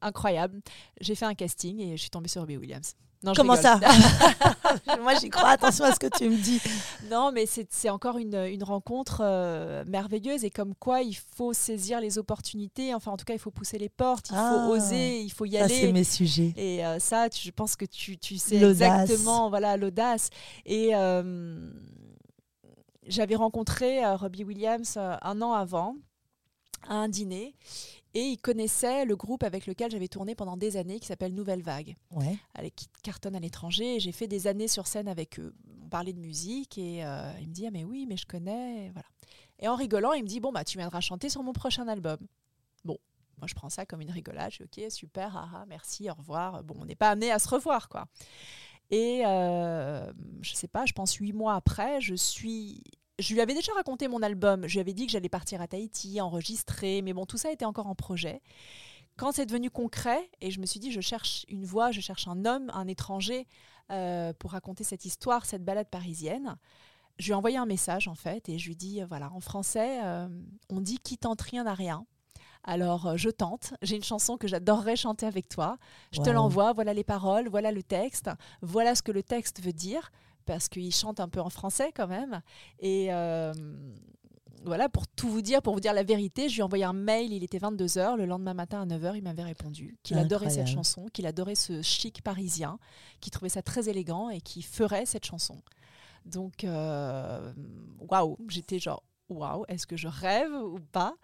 Incroyable. 0.00 0.60
J'ai 1.00 1.14
fait 1.14 1.24
un 1.24 1.34
casting 1.34 1.80
et 1.80 1.96
je 1.96 2.02
suis 2.02 2.10
tombée 2.10 2.28
sur 2.28 2.42
Robbie 2.42 2.58
Williams. 2.58 2.94
Comment 3.34 3.56
ça 3.56 3.80
Moi, 5.02 5.14
j'y 5.20 5.30
crois. 5.30 5.50
Attention 5.50 5.84
à 5.84 5.92
ce 5.92 5.98
que 5.98 6.06
tu 6.06 6.28
me 6.28 6.36
dis. 6.36 6.60
Non, 7.10 7.32
mais 7.32 7.46
c'est 7.46 7.90
encore 7.90 8.18
une, 8.18 8.34
une 8.34 8.64
rencontre 8.64 9.20
euh, 9.22 9.84
merveilleuse 9.86 10.44
et 10.44 10.50
comme 10.50 10.74
quoi 10.74 11.02
il 11.02 11.14
faut 11.14 11.52
saisir 11.52 12.00
les 12.00 12.18
opportunités. 12.18 12.94
Enfin, 12.94 13.12
en 13.12 13.16
tout 13.16 13.24
cas, 13.24 13.34
il 13.34 13.38
faut 13.38 13.50
pousser 13.50 13.78
les 13.78 13.88
portes, 13.88 14.30
il 14.30 14.36
faut 14.36 14.40
ah, 14.40 14.68
oser, 14.68 15.20
il 15.20 15.30
faut 15.30 15.44
y 15.44 15.52
ça, 15.52 15.64
aller. 15.64 15.80
c'est 15.80 15.92
mes 15.92 16.04
sujets. 16.04 16.52
Et 16.56 16.84
euh, 16.84 16.98
ça, 16.98 17.28
je 17.32 17.50
pense 17.50 17.76
que 17.76 17.84
tu, 17.84 18.18
tu 18.18 18.36
sais 18.36 18.56
exactement 18.56 19.48
voilà 19.48 19.76
l'audace. 19.76 20.30
Et 20.66 20.90
euh, 20.94 21.70
j'avais 23.06 23.36
rencontré 23.36 24.04
Robbie 24.14 24.44
Williams 24.44 24.96
un 24.96 25.42
an 25.42 25.52
avant 25.52 25.96
à 26.88 26.94
un 26.94 27.08
dîner 27.08 27.54
et 28.14 28.20
il 28.20 28.38
connaissait 28.38 29.04
le 29.04 29.16
groupe 29.16 29.42
avec 29.42 29.66
lequel 29.66 29.90
j'avais 29.90 30.06
tourné 30.06 30.36
pendant 30.36 30.56
des 30.56 30.76
années 30.76 31.00
qui 31.00 31.06
s'appelle 31.06 31.34
Nouvelle 31.34 31.62
Vague, 31.62 31.96
ouais. 32.12 32.38
qui 32.70 32.88
cartonne 33.02 33.34
à 33.34 33.40
l'étranger. 33.40 33.98
J'ai 33.98 34.12
fait 34.12 34.28
des 34.28 34.46
années 34.46 34.68
sur 34.68 34.86
scène 34.86 35.08
avec 35.08 35.40
eux. 35.40 35.52
On 35.82 35.88
parlait 35.88 36.12
de 36.12 36.20
musique 36.20 36.78
et 36.78 37.04
euh, 37.04 37.32
il 37.40 37.48
me 37.48 37.52
dit 37.52 37.66
Ah, 37.66 37.70
mais 37.72 37.82
oui, 37.82 38.06
mais 38.08 38.16
je 38.16 38.26
connais. 38.26 38.90
Voilà. 38.90 39.08
Et 39.58 39.68
en 39.68 39.74
rigolant, 39.74 40.12
il 40.12 40.22
me 40.22 40.28
dit 40.28 40.38
Bon, 40.38 40.52
bah, 40.52 40.64
tu 40.64 40.78
viendras 40.78 41.00
chanter 41.00 41.28
sur 41.28 41.42
mon 41.42 41.52
prochain 41.52 41.88
album. 41.88 42.18
Bon, 42.84 42.98
moi, 43.38 43.48
je 43.48 43.54
prends 43.54 43.68
ça 43.68 43.84
comme 43.84 44.00
une 44.00 44.12
rigolade. 44.12 44.52
Je 44.52 44.62
dis 44.70 44.84
Ok, 44.84 44.92
super, 44.92 45.36
ah, 45.36 45.64
merci, 45.66 46.08
au 46.08 46.14
revoir. 46.14 46.62
Bon, 46.62 46.76
on 46.78 46.84
n'est 46.84 46.94
pas 46.94 47.10
amené 47.10 47.32
à 47.32 47.40
se 47.40 47.48
revoir, 47.48 47.88
quoi. 47.88 48.06
Et 48.90 49.22
euh, 49.26 50.12
je 50.40 50.54
sais 50.54 50.68
pas, 50.68 50.86
je 50.86 50.92
pense 50.92 51.14
huit 51.14 51.32
mois 51.32 51.54
après, 51.54 52.00
je 52.00 52.14
suis 52.14 52.82
je 53.18 53.34
lui 53.34 53.40
avais 53.40 53.54
déjà 53.54 53.72
raconté 53.72 54.08
mon 54.08 54.22
album. 54.22 54.66
Je 54.66 54.74
lui 54.74 54.80
avais 54.80 54.92
dit 54.92 55.06
que 55.06 55.12
j'allais 55.12 55.28
partir 55.28 55.60
à 55.60 55.68
Tahiti, 55.68 56.20
enregistrer, 56.20 57.02
mais 57.02 57.12
bon, 57.12 57.26
tout 57.26 57.38
ça 57.38 57.50
était 57.50 57.64
encore 57.64 57.86
en 57.86 57.94
projet. 57.94 58.42
Quand 59.16 59.32
c'est 59.32 59.46
devenu 59.46 59.70
concret, 59.70 60.28
et 60.40 60.50
je 60.50 60.60
me 60.60 60.66
suis 60.66 60.80
dit, 60.80 60.90
je 60.90 61.00
cherche 61.00 61.46
une 61.48 61.64
voix, 61.64 61.92
je 61.92 62.00
cherche 62.00 62.26
un 62.26 62.44
homme, 62.44 62.70
un 62.74 62.88
étranger, 62.88 63.46
euh, 63.92 64.32
pour 64.38 64.52
raconter 64.52 64.82
cette 64.82 65.04
histoire, 65.04 65.46
cette 65.46 65.64
balade 65.64 65.88
parisienne, 65.88 66.56
je 67.18 67.26
lui 67.26 67.32
ai 67.32 67.34
envoyé 67.34 67.56
un 67.56 67.66
message 67.66 68.08
en 68.08 68.16
fait, 68.16 68.48
et 68.48 68.58
je 68.58 68.66
lui 68.66 68.74
dis, 68.74 69.00
voilà, 69.02 69.30
en 69.32 69.40
français, 69.40 70.00
euh, 70.02 70.26
on 70.68 70.80
dit 70.80 70.98
qui 70.98 71.16
tente 71.16 71.42
rien 71.42 71.64
n'a 71.64 71.74
rien. 71.74 72.06
Alors, 72.64 73.06
euh, 73.06 73.16
je 73.16 73.28
tente. 73.28 73.74
J'ai 73.82 73.96
une 73.96 74.02
chanson 74.02 74.36
que 74.36 74.48
j'adorerais 74.48 74.96
chanter 74.96 75.26
avec 75.26 75.48
toi. 75.48 75.76
Je 76.12 76.22
te 76.22 76.30
l'envoie. 76.30 76.72
Voilà 76.72 76.94
les 76.94 77.04
paroles, 77.04 77.48
voilà 77.48 77.70
le 77.70 77.82
texte, 77.82 78.30
voilà 78.62 78.94
ce 78.94 79.02
que 79.02 79.12
le 79.12 79.22
texte 79.22 79.62
veut 79.62 79.74
dire 79.74 80.10
parce 80.44 80.68
qu'il 80.68 80.92
chante 80.92 81.20
un 81.20 81.28
peu 81.28 81.40
en 81.40 81.50
français 81.50 81.92
quand 81.94 82.06
même. 82.06 82.40
Et 82.80 83.12
euh, 83.12 83.52
voilà, 84.64 84.88
pour 84.88 85.06
tout 85.06 85.28
vous 85.28 85.42
dire, 85.42 85.62
pour 85.62 85.74
vous 85.74 85.80
dire 85.80 85.92
la 85.92 86.02
vérité, 86.02 86.48
je 86.48 86.54
lui 86.54 86.60
ai 86.60 86.62
envoyé 86.62 86.84
un 86.84 86.92
mail, 86.92 87.32
il 87.32 87.44
était 87.44 87.58
22h, 87.58 88.16
le 88.16 88.24
lendemain 88.24 88.54
matin 88.54 88.82
à 88.82 88.86
9h, 88.86 89.16
il 89.16 89.22
m'avait 89.22 89.42
répondu 89.42 89.98
qu'il 90.02 90.18
adorait 90.18 90.50
cette 90.50 90.66
chanson, 90.66 91.06
qu'il 91.12 91.26
adorait 91.26 91.54
ce 91.54 91.82
chic 91.82 92.22
parisien, 92.22 92.78
qu'il 93.20 93.30
trouvait 93.30 93.50
ça 93.50 93.62
très 93.62 93.88
élégant 93.88 94.30
et 94.30 94.40
qu'il 94.40 94.64
ferait 94.64 95.06
cette 95.06 95.26
chanson. 95.26 95.60
Donc, 96.24 96.64
euh, 96.64 97.52
waouh, 98.00 98.38
j'étais 98.48 98.78
genre, 98.78 99.02
waouh, 99.28 99.64
est-ce 99.68 99.86
que 99.86 99.96
je 99.96 100.08
rêve 100.08 100.52
ou 100.52 100.80
pas? 100.92 101.14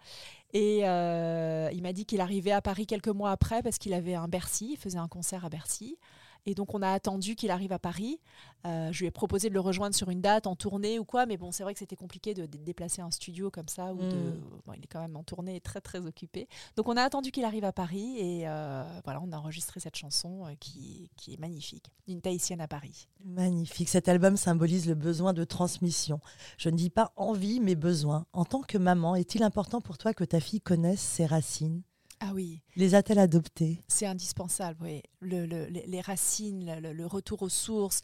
Et 0.53 0.81
euh, 0.83 1.69
il 1.73 1.81
m'a 1.81 1.93
dit 1.93 2.05
qu'il 2.05 2.21
arrivait 2.21 2.51
à 2.51 2.61
Paris 2.61 2.85
quelques 2.85 3.07
mois 3.07 3.31
après 3.31 3.63
parce 3.63 3.77
qu'il 3.77 3.93
avait 3.93 4.15
un 4.15 4.27
Bercy, 4.27 4.71
il 4.73 4.77
faisait 4.77 4.99
un 4.99 5.07
concert 5.07 5.45
à 5.45 5.49
Bercy. 5.49 5.97
Et 6.45 6.55
donc, 6.55 6.73
on 6.73 6.81
a 6.81 6.89
attendu 6.89 7.35
qu'il 7.35 7.51
arrive 7.51 7.71
à 7.71 7.79
Paris. 7.79 8.19
Euh, 8.65 8.91
je 8.91 8.99
lui 8.99 9.07
ai 9.07 9.11
proposé 9.11 9.49
de 9.49 9.53
le 9.53 9.59
rejoindre 9.59 9.95
sur 9.95 10.09
une 10.09 10.21
date, 10.21 10.47
en 10.47 10.55
tournée 10.55 10.99
ou 10.99 11.05
quoi. 11.05 11.25
Mais 11.25 11.37
bon, 11.37 11.51
c'est 11.51 11.63
vrai 11.63 11.73
que 11.73 11.79
c'était 11.79 11.95
compliqué 11.95 12.33
de, 12.33 12.45
déplacer 12.45 13.01
un 13.01 13.11
studio 13.11 13.51
comme 13.51 13.67
ça. 13.67 13.93
Ou 13.93 13.97
de... 13.97 14.15
Hmm. 14.15 14.73
il 14.75 14.83
est 14.83 14.87
quand 14.87 15.01
même 15.01 15.15
en 15.15 15.23
tournée 15.23 15.55
et 15.55 15.61
très, 15.61 15.81
très 15.81 16.05
occupé. 16.05 16.47
Donc, 16.75 16.87
on 16.89 16.97
a 16.97 17.03
attendu 17.03 17.31
qu'il 17.31 17.45
arrive 17.45 17.63
à 17.63 17.71
Paris. 17.71 18.17
Et 18.17 18.47
euh, 18.47 18.83
voilà, 19.03 19.21
on 19.21 19.31
a 19.31 19.37
enregistré 19.37 19.79
cette 19.79 19.95
chanson 19.95 20.45
euh, 20.45 20.53
qui, 20.59 21.09
qui, 21.15 21.33
est 21.33 21.39
magnifique. 21.39 21.91
Une 22.07 22.21
Tahitienne 22.21 22.61
à 22.61 22.67
Paris. 22.67 23.07
Magnifique. 23.23 23.89
Cet 23.89 24.09
album 24.09 24.37
symbolise 24.37 24.87
le 24.87 24.95
besoin 24.95 25.33
de 25.33 25.43
transmission. 25.43 26.19
Je 26.57 26.69
ne 26.69 26.75
dis 26.75 26.89
pas 26.89 27.13
envie, 27.15 27.59
mais 27.59 27.75
besoin. 27.75 28.25
En 28.33 28.45
tant 28.45 28.61
que 28.61 28.77
maman, 28.77 29.15
est-il 29.15 29.43
important 29.43 29.81
pour 29.81 29.97
toi 29.97 30.13
que 30.13 30.23
ta 30.23 30.39
fille 30.39 30.61
connaisse 30.61 31.01
ses 31.01 31.25
racines? 31.25 31.83
Ah 32.23 32.31
oui. 32.35 32.61
Les 32.75 32.93
a-t-elle 32.93 33.17
adoptés 33.17 33.81
C'est 33.87 34.05
indispensable, 34.05 34.77
oui. 34.83 35.01
les 35.21 36.01
racines, 36.01 36.79
le, 36.79 37.05
retour 37.07 37.41
aux 37.41 37.49
sources. 37.49 38.01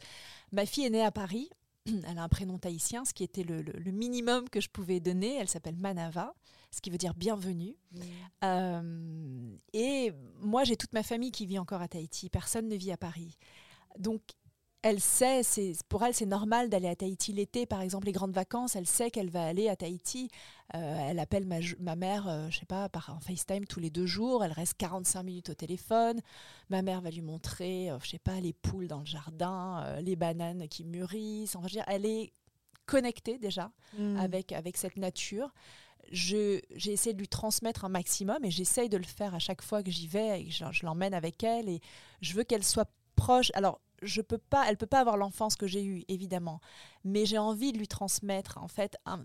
Ma 0.50 0.66
fille 0.66 0.84
est 0.84 0.90
née 0.90 1.04
à 1.04 1.12
Paris. 1.12 1.48
Elle 1.86 2.18
a 2.18 2.24
un 2.24 2.28
prénom 2.28 2.58
tahitien, 2.58 3.04
ce 3.04 3.14
qui 3.14 3.22
était 3.22 3.44
le, 3.44 3.62
minimum 3.92 4.48
que 4.50 4.60
je 4.60 4.68
pouvais 4.68 4.98
donner. 4.98 5.36
Elle 5.36 5.48
s'appelle 5.48 5.76
Manava, 5.76 6.34
ce 6.72 6.80
qui 6.80 6.90
veut 6.90 6.98
dire 6.98 7.14
bienvenue. 7.14 7.76
Mmh. 7.92 8.00
Euh, 8.42 9.56
et 9.72 10.12
moi, 10.40 10.64
j'ai 10.64 10.76
toute 10.76 10.92
ma 10.94 11.04
famille 11.04 11.30
qui 11.30 11.46
vit 11.46 11.60
encore 11.60 11.80
à 11.80 11.86
Tahiti. 11.86 12.28
Personne 12.28 12.68
ne 12.68 12.74
vit 12.74 12.90
à 12.90 12.96
Paris. 12.96 13.38
Donc, 14.00 14.22
elle 14.82 15.00
sait, 15.00 15.42
c'est 15.42 15.72
pour 15.88 16.04
elle 16.04 16.14
c'est 16.14 16.26
normal 16.26 16.68
d'aller 16.68 16.88
à 16.88 16.94
Tahiti 16.94 17.32
l'été, 17.32 17.66
par 17.66 17.80
exemple 17.80 18.06
les 18.06 18.12
grandes 18.12 18.32
vacances, 18.32 18.76
elle 18.76 18.86
sait 18.86 19.10
qu'elle 19.10 19.30
va 19.30 19.44
aller 19.44 19.68
à 19.68 19.76
Tahiti. 19.76 20.30
Euh, 20.74 21.08
elle 21.08 21.18
appelle 21.18 21.46
ma, 21.46 21.96
mère, 21.96 22.28
euh, 22.28 22.48
je 22.50 22.58
sais 22.58 22.66
pas, 22.66 22.88
par 22.88 23.10
un 23.10 23.20
FaceTime 23.20 23.66
tous 23.66 23.80
les 23.80 23.90
deux 23.90 24.06
jours. 24.06 24.44
Elle 24.44 24.52
reste 24.52 24.74
45 24.74 25.22
minutes 25.22 25.50
au 25.50 25.54
téléphone. 25.54 26.20
Ma 26.68 26.82
mère 26.82 27.00
va 27.00 27.10
lui 27.10 27.22
montrer, 27.22 27.90
euh, 27.90 27.98
je 28.02 28.10
sais 28.10 28.18
pas, 28.18 28.38
les 28.38 28.52
poules 28.52 28.86
dans 28.86 29.00
le 29.00 29.06
jardin, 29.06 29.98
les 30.00 30.14
bananes 30.14 30.68
qui 30.68 30.84
mûrissent. 30.84 31.56
Enfin, 31.56 31.66
je 31.68 31.74
veux 31.74 31.80
dire, 31.80 31.88
elle 31.88 32.06
est 32.06 32.32
connecter 32.86 33.38
déjà 33.38 33.70
mm. 33.98 34.16
avec, 34.18 34.52
avec 34.52 34.76
cette 34.76 34.96
nature. 34.96 35.52
J'ai 36.12 36.62
essayé 36.74 37.12
de 37.12 37.18
lui 37.18 37.28
transmettre 37.28 37.84
un 37.84 37.90
maximum 37.90 38.44
et 38.44 38.50
j'essaye 38.50 38.88
de 38.88 38.96
le 38.96 39.04
faire 39.04 39.34
à 39.34 39.38
chaque 39.38 39.60
fois 39.60 39.82
que 39.82 39.90
j'y 39.90 40.06
vais 40.06 40.42
et 40.42 40.50
je, 40.50 40.64
je 40.70 40.86
l'emmène 40.86 41.12
avec 41.12 41.42
elle 41.42 41.68
et 41.68 41.80
je 42.22 42.34
veux 42.34 42.44
qu'elle 42.44 42.64
soit 42.64 42.88
proche. 43.16 43.50
Alors, 43.54 43.80
je 44.02 44.20
peux 44.20 44.38
pas, 44.38 44.68
elle 44.68 44.76
peut 44.76 44.86
pas 44.86 45.00
avoir 45.00 45.16
l'enfance 45.16 45.56
que 45.56 45.66
j'ai 45.66 45.84
eue, 45.84 46.04
évidemment, 46.08 46.60
mais 47.04 47.26
j'ai 47.26 47.38
envie 47.38 47.72
de 47.72 47.78
lui 47.78 47.88
transmettre 47.88 48.58
en 48.58 48.68
fait 48.68 48.96
un, 49.04 49.24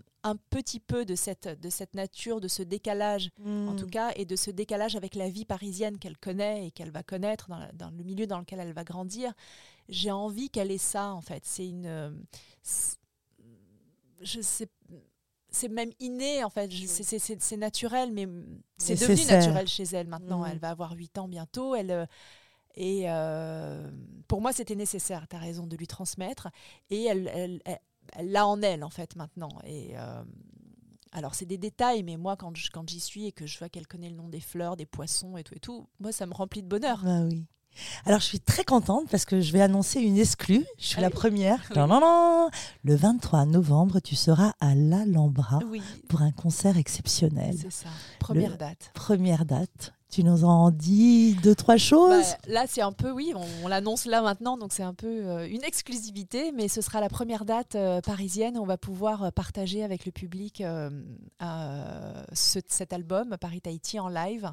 petit 0.50 0.80
peu 0.80 1.04
de 1.04 1.14
cette, 1.14 1.48
de 1.60 1.70
cette 1.70 1.94
nature, 1.94 2.40
de 2.40 2.48
ce 2.48 2.62
décalage, 2.62 3.30
en 3.44 3.72
hmm. 3.72 3.76
tout 3.76 3.86
cas, 3.86 4.12
et 4.16 4.24
de 4.24 4.36
ce 4.36 4.50
décalage 4.50 4.96
avec 4.96 5.14
la 5.14 5.28
vie 5.28 5.44
parisienne 5.44 5.98
qu'elle 5.98 6.18
connaît 6.18 6.66
et 6.66 6.70
qu'elle 6.70 6.90
va 6.90 7.02
connaître 7.02 7.48
dans, 7.74 7.90
le 7.90 8.04
milieu 8.04 8.26
dans 8.26 8.38
lequel 8.38 8.60
elle 8.60 8.72
va 8.72 8.84
grandir. 8.84 9.32
J'ai 9.88 10.10
envie 10.10 10.50
qu'elle 10.50 10.70
ait 10.70 10.78
ça, 10.78 11.12
en 11.12 11.20
fait. 11.20 11.44
C'est 11.44 11.68
une, 11.68 12.24
je 14.22 14.40
sais, 14.40 14.68
c'est 15.50 15.68
même 15.68 15.90
inné 16.00 16.42
en 16.42 16.50
fait, 16.50 16.70
c'est 16.72 17.56
naturel, 17.56 18.12
mais 18.12 18.26
c'est 18.76 18.94
devenu 18.94 19.24
naturel 19.26 19.68
chez 19.68 19.84
elle 19.84 20.08
maintenant. 20.08 20.42
Hmm. 20.42 20.48
Elle 20.50 20.58
va 20.58 20.70
avoir 20.70 20.92
8 20.92 21.18
ans 21.18 21.28
bientôt. 21.28 21.74
Elle, 21.74 21.90
euh, 21.90 22.06
et 22.76 23.04
euh, 23.06 23.88
pour 24.28 24.40
moi, 24.40 24.52
c'était 24.52 24.74
nécessaire, 24.74 25.26
tu 25.28 25.36
as 25.36 25.38
raison, 25.38 25.66
de 25.66 25.76
lui 25.76 25.86
transmettre. 25.86 26.48
Et 26.90 27.04
elle, 27.04 27.60
l'a 28.20 28.46
en 28.46 28.60
elle, 28.62 28.84
en 28.84 28.90
fait, 28.90 29.16
maintenant. 29.16 29.50
Et 29.64 29.92
euh, 29.96 30.22
alors, 31.12 31.34
c'est 31.34 31.46
des 31.46 31.58
détails, 31.58 32.02
mais 32.02 32.16
moi, 32.16 32.36
quand, 32.36 32.52
quand 32.72 32.88
j'y 32.88 33.00
suis 33.00 33.26
et 33.26 33.32
que 33.32 33.46
je 33.46 33.58
vois 33.58 33.68
qu'elle 33.68 33.86
connaît 33.86 34.10
le 34.10 34.16
nom 34.16 34.28
des 34.28 34.40
fleurs, 34.40 34.76
des 34.76 34.86
poissons 34.86 35.36
et 35.36 35.44
tout, 35.44 35.54
et 35.54 35.60
tout, 35.60 35.86
moi, 36.00 36.12
ça 36.12 36.26
me 36.26 36.34
remplit 36.34 36.62
de 36.62 36.68
bonheur. 36.68 37.02
Ah 37.06 37.22
oui. 37.22 37.46
Alors, 38.04 38.20
je 38.20 38.26
suis 38.26 38.40
très 38.40 38.64
contente 38.64 39.08
parce 39.10 39.24
que 39.24 39.40
je 39.40 39.52
vais 39.52 39.60
annoncer 39.60 40.00
une 40.00 40.16
exclue. 40.18 40.64
Je 40.78 40.86
suis 40.86 41.00
la 41.00 41.10
première. 41.10 41.60
Non, 41.74 41.88
non, 41.88 42.00
non. 42.00 42.50
Le 42.84 42.94
23 42.94 43.46
novembre, 43.46 44.00
tu 44.00 44.14
seras 44.14 44.52
à 44.60 44.74
l'Alhambra 44.74 45.58
pour 46.08 46.22
un 46.22 46.30
concert 46.30 46.76
exceptionnel. 46.76 47.56
C'est 47.60 47.72
ça. 47.72 47.88
Première 48.20 48.56
date. 48.56 48.90
Première 48.94 49.44
date. 49.44 49.92
Tu 50.14 50.22
nous 50.22 50.44
en 50.44 50.70
dis 50.70 51.34
deux, 51.42 51.56
trois 51.56 51.76
choses? 51.76 52.22
Bah, 52.46 52.52
Là, 52.52 52.64
c'est 52.68 52.82
un 52.82 52.92
peu, 52.92 53.10
oui, 53.10 53.32
on, 53.34 53.66
l'annonce 53.66 54.06
là 54.06 54.22
maintenant, 54.22 54.56
donc 54.56 54.72
c'est 54.72 54.84
un 54.84 54.94
peu 54.94 55.08
euh, 55.08 55.48
une 55.50 55.64
exclusivité, 55.64 56.52
mais 56.52 56.68
ce 56.68 56.82
sera 56.82 57.00
la 57.00 57.08
première 57.08 57.44
date 57.44 57.74
euh, 57.74 58.00
parisienne 58.00 58.56
où 58.56 58.62
on 58.62 58.64
va 58.64 58.78
pouvoir 58.78 59.24
euh, 59.24 59.30
partager 59.32 59.82
avec 59.82 60.06
le 60.06 60.12
public 60.12 60.62
cet 62.32 62.92
album 62.92 63.36
Paris-Tahiti 63.40 63.98
en 63.98 64.08
live. 64.08 64.52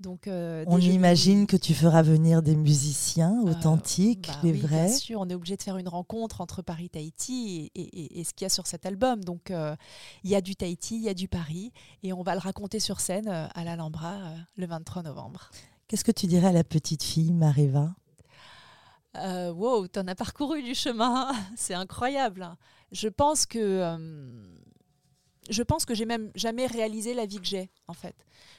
Donc, 0.00 0.28
on 0.28 0.78
imagine 0.78 1.46
que 1.46 1.56
tu 1.56 1.74
feras 1.74 2.02
venir 2.02 2.42
des 2.42 2.56
musiciens 2.56 3.38
authentiques, 3.44 4.28
bah 4.28 4.38
les 4.42 4.52
vrais. 4.52 4.86
Bien 4.86 4.96
sûr, 4.96 5.20
on 5.20 5.28
est 5.28 5.34
obligé 5.34 5.56
de 5.56 5.62
faire 5.62 5.76
une 5.76 5.88
rencontre 5.88 6.40
entre 6.40 6.62
Paris-Tahiti 6.62 7.70
et, 7.74 8.24
ce 8.24 8.32
qu'il 8.32 8.44
y 8.44 8.46
a 8.46 8.48
sur 8.48 8.66
cet 8.66 8.86
album. 8.86 9.22
Donc, 9.22 9.52
il 10.24 10.30
y 10.30 10.34
a 10.34 10.40
du 10.40 10.56
Tahiti, 10.56 10.96
il 10.96 11.02
y 11.02 11.10
a 11.10 11.14
du 11.14 11.28
Paris, 11.28 11.72
et 12.02 12.14
on 12.14 12.22
va 12.22 12.32
le 12.32 12.40
raconter 12.40 12.80
sur 12.80 13.00
scène 13.00 13.28
à 13.28 13.64
l'Alhambra 13.64 14.16
le 14.56 14.66
23 14.66 15.02
novembre. 15.02 15.50
Qu'est-ce 15.90 16.04
que 16.04 16.12
tu 16.12 16.28
dirais 16.28 16.46
à 16.46 16.52
la 16.52 16.62
petite 16.62 17.02
fille 17.02 17.32
Mariva 17.32 17.92
euh, 19.16 19.52
Wow, 19.52 19.88
en 19.96 20.06
as 20.06 20.14
parcouru 20.14 20.62
du 20.62 20.76
chemin, 20.76 21.32
c'est 21.56 21.74
incroyable. 21.74 22.48
Je 22.92 23.08
pense 23.08 23.44
que 23.44 23.58
euh, 23.58 23.98
je 25.50 25.62
pense 25.62 25.84
que 25.84 25.94
j'ai 25.94 26.06
même 26.06 26.30
jamais 26.34 26.66
réalisé 26.66 27.12
la 27.12 27.26
vie 27.26 27.38
que 27.38 27.46
j'ai 27.46 27.70
en 27.88 27.92
fait. 27.92 28.14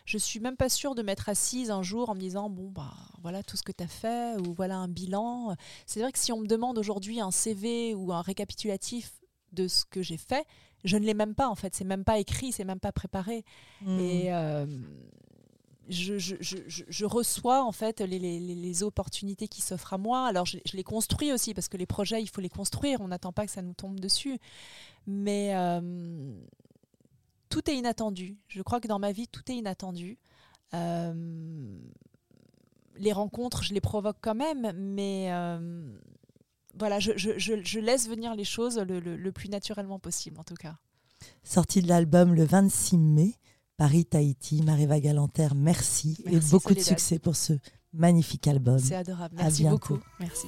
Je 0.05 0.17
suis 0.17 0.39
même 0.39 0.57
pas 0.57 0.69
sûre 0.69 0.93
de 0.93 1.01
m'être 1.01 1.29
assise 1.29 1.71
un 1.71 1.81
jour 1.81 2.09
en 2.09 2.15
me 2.15 2.19
disant 2.19 2.49
bon 2.49 2.69
bah 2.69 2.93
voilà 3.21 3.43
tout 3.43 3.57
ce 3.57 3.63
que 3.63 3.71
tu 3.71 3.83
as 3.83 3.87
fait 3.87 4.35
ou 4.41 4.53
voilà 4.53 4.77
un 4.77 4.87
bilan. 4.87 5.55
C'est 5.85 6.01
vrai 6.01 6.11
que 6.11 6.19
si 6.19 6.31
on 6.31 6.39
me 6.39 6.47
demande 6.47 6.77
aujourd'hui 6.77 7.19
un 7.21 7.31
CV 7.31 7.95
ou 7.95 8.11
un 8.11 8.21
récapitulatif 8.21 9.13
de 9.53 9.67
ce 9.67 9.85
que 9.85 10.01
j'ai 10.01 10.17
fait, 10.17 10.45
je 10.83 10.97
ne 10.97 11.05
l'ai 11.05 11.13
même 11.13 11.33
pas 11.33 11.47
en 11.47 11.55
fait. 11.55 11.73
C'est 11.75 11.85
même 11.85 12.03
pas 12.03 12.19
écrit, 12.19 12.51
c'est 12.51 12.65
même 12.65 12.79
pas 12.79 12.91
préparé. 12.91 13.45
Hmm. 13.81 13.99
Et 13.99 14.33
euh, 14.33 14.65
je, 15.89 16.17
je, 16.17 16.35
je, 16.39 16.57
je, 16.67 17.05
reçois 17.05 17.63
en 17.63 17.71
fait 17.71 18.01
les, 18.01 18.19
les, 18.19 18.39
les 18.39 18.83
opportunités 18.83 19.47
qui 19.47 19.61
s'offrent 19.61 19.93
à 19.93 19.97
moi. 19.97 20.27
Alors 20.27 20.45
je, 20.45 20.57
les 20.73 20.83
construis 20.83 21.31
aussi 21.31 21.53
parce 21.53 21.67
que 21.67 21.77
les 21.77 21.85
projets, 21.85 22.21
il 22.21 22.27
faut 22.27 22.41
les 22.41 22.49
construire. 22.49 23.01
On 23.01 23.07
n'attend 23.07 23.31
pas 23.31 23.45
que 23.45 23.51
ça 23.51 23.61
nous 23.61 23.73
tombe 23.73 23.99
dessus. 23.99 24.39
Mais 25.07 25.55
euh, 25.55 26.33
tout 27.51 27.69
est 27.69 27.75
inattendu. 27.75 28.39
Je 28.47 28.63
crois 28.63 28.79
que 28.79 28.87
dans 28.87 28.97
ma 28.97 29.11
vie, 29.11 29.27
tout 29.27 29.43
est 29.51 29.55
inattendu. 29.55 30.17
Euh, 30.73 31.77
les 32.95 33.11
rencontres, 33.11 33.61
je 33.63 33.73
les 33.73 33.81
provoque 33.81 34.17
quand 34.21 34.35
même, 34.35 34.71
mais 34.75 35.27
euh, 35.31 35.85
voilà, 36.79 36.99
je, 36.99 37.79
laisse 37.79 38.09
venir 38.09 38.33
les 38.35 38.45
choses 38.45 38.79
le, 38.79 38.99
le, 38.99 39.17
le 39.17 39.31
plus 39.31 39.49
naturellement 39.49 39.99
possible 39.99 40.39
en 40.39 40.43
tout 40.43 40.55
cas. 40.55 40.77
Sortie 41.43 41.81
de 41.81 41.87
l'album 41.87 42.33
le 42.33 42.45
26 42.45 42.97
mai. 42.97 43.35
Paris-Tahiti, 43.77 44.61
Mariva 44.61 44.99
Galanter, 44.99 45.47
merci, 45.55 46.23
et 46.27 46.39
beaucoup 46.51 46.75
de 46.75 46.79
succès 46.79 47.17
pour 47.17 47.35
ce 47.35 47.53
magnifique 47.93 48.47
album. 48.47 48.77
C'est 48.77 48.93
adorable. 48.93 49.35
Merci 49.39 49.63
beaucoup. 49.63 49.99
Merci. 50.19 50.45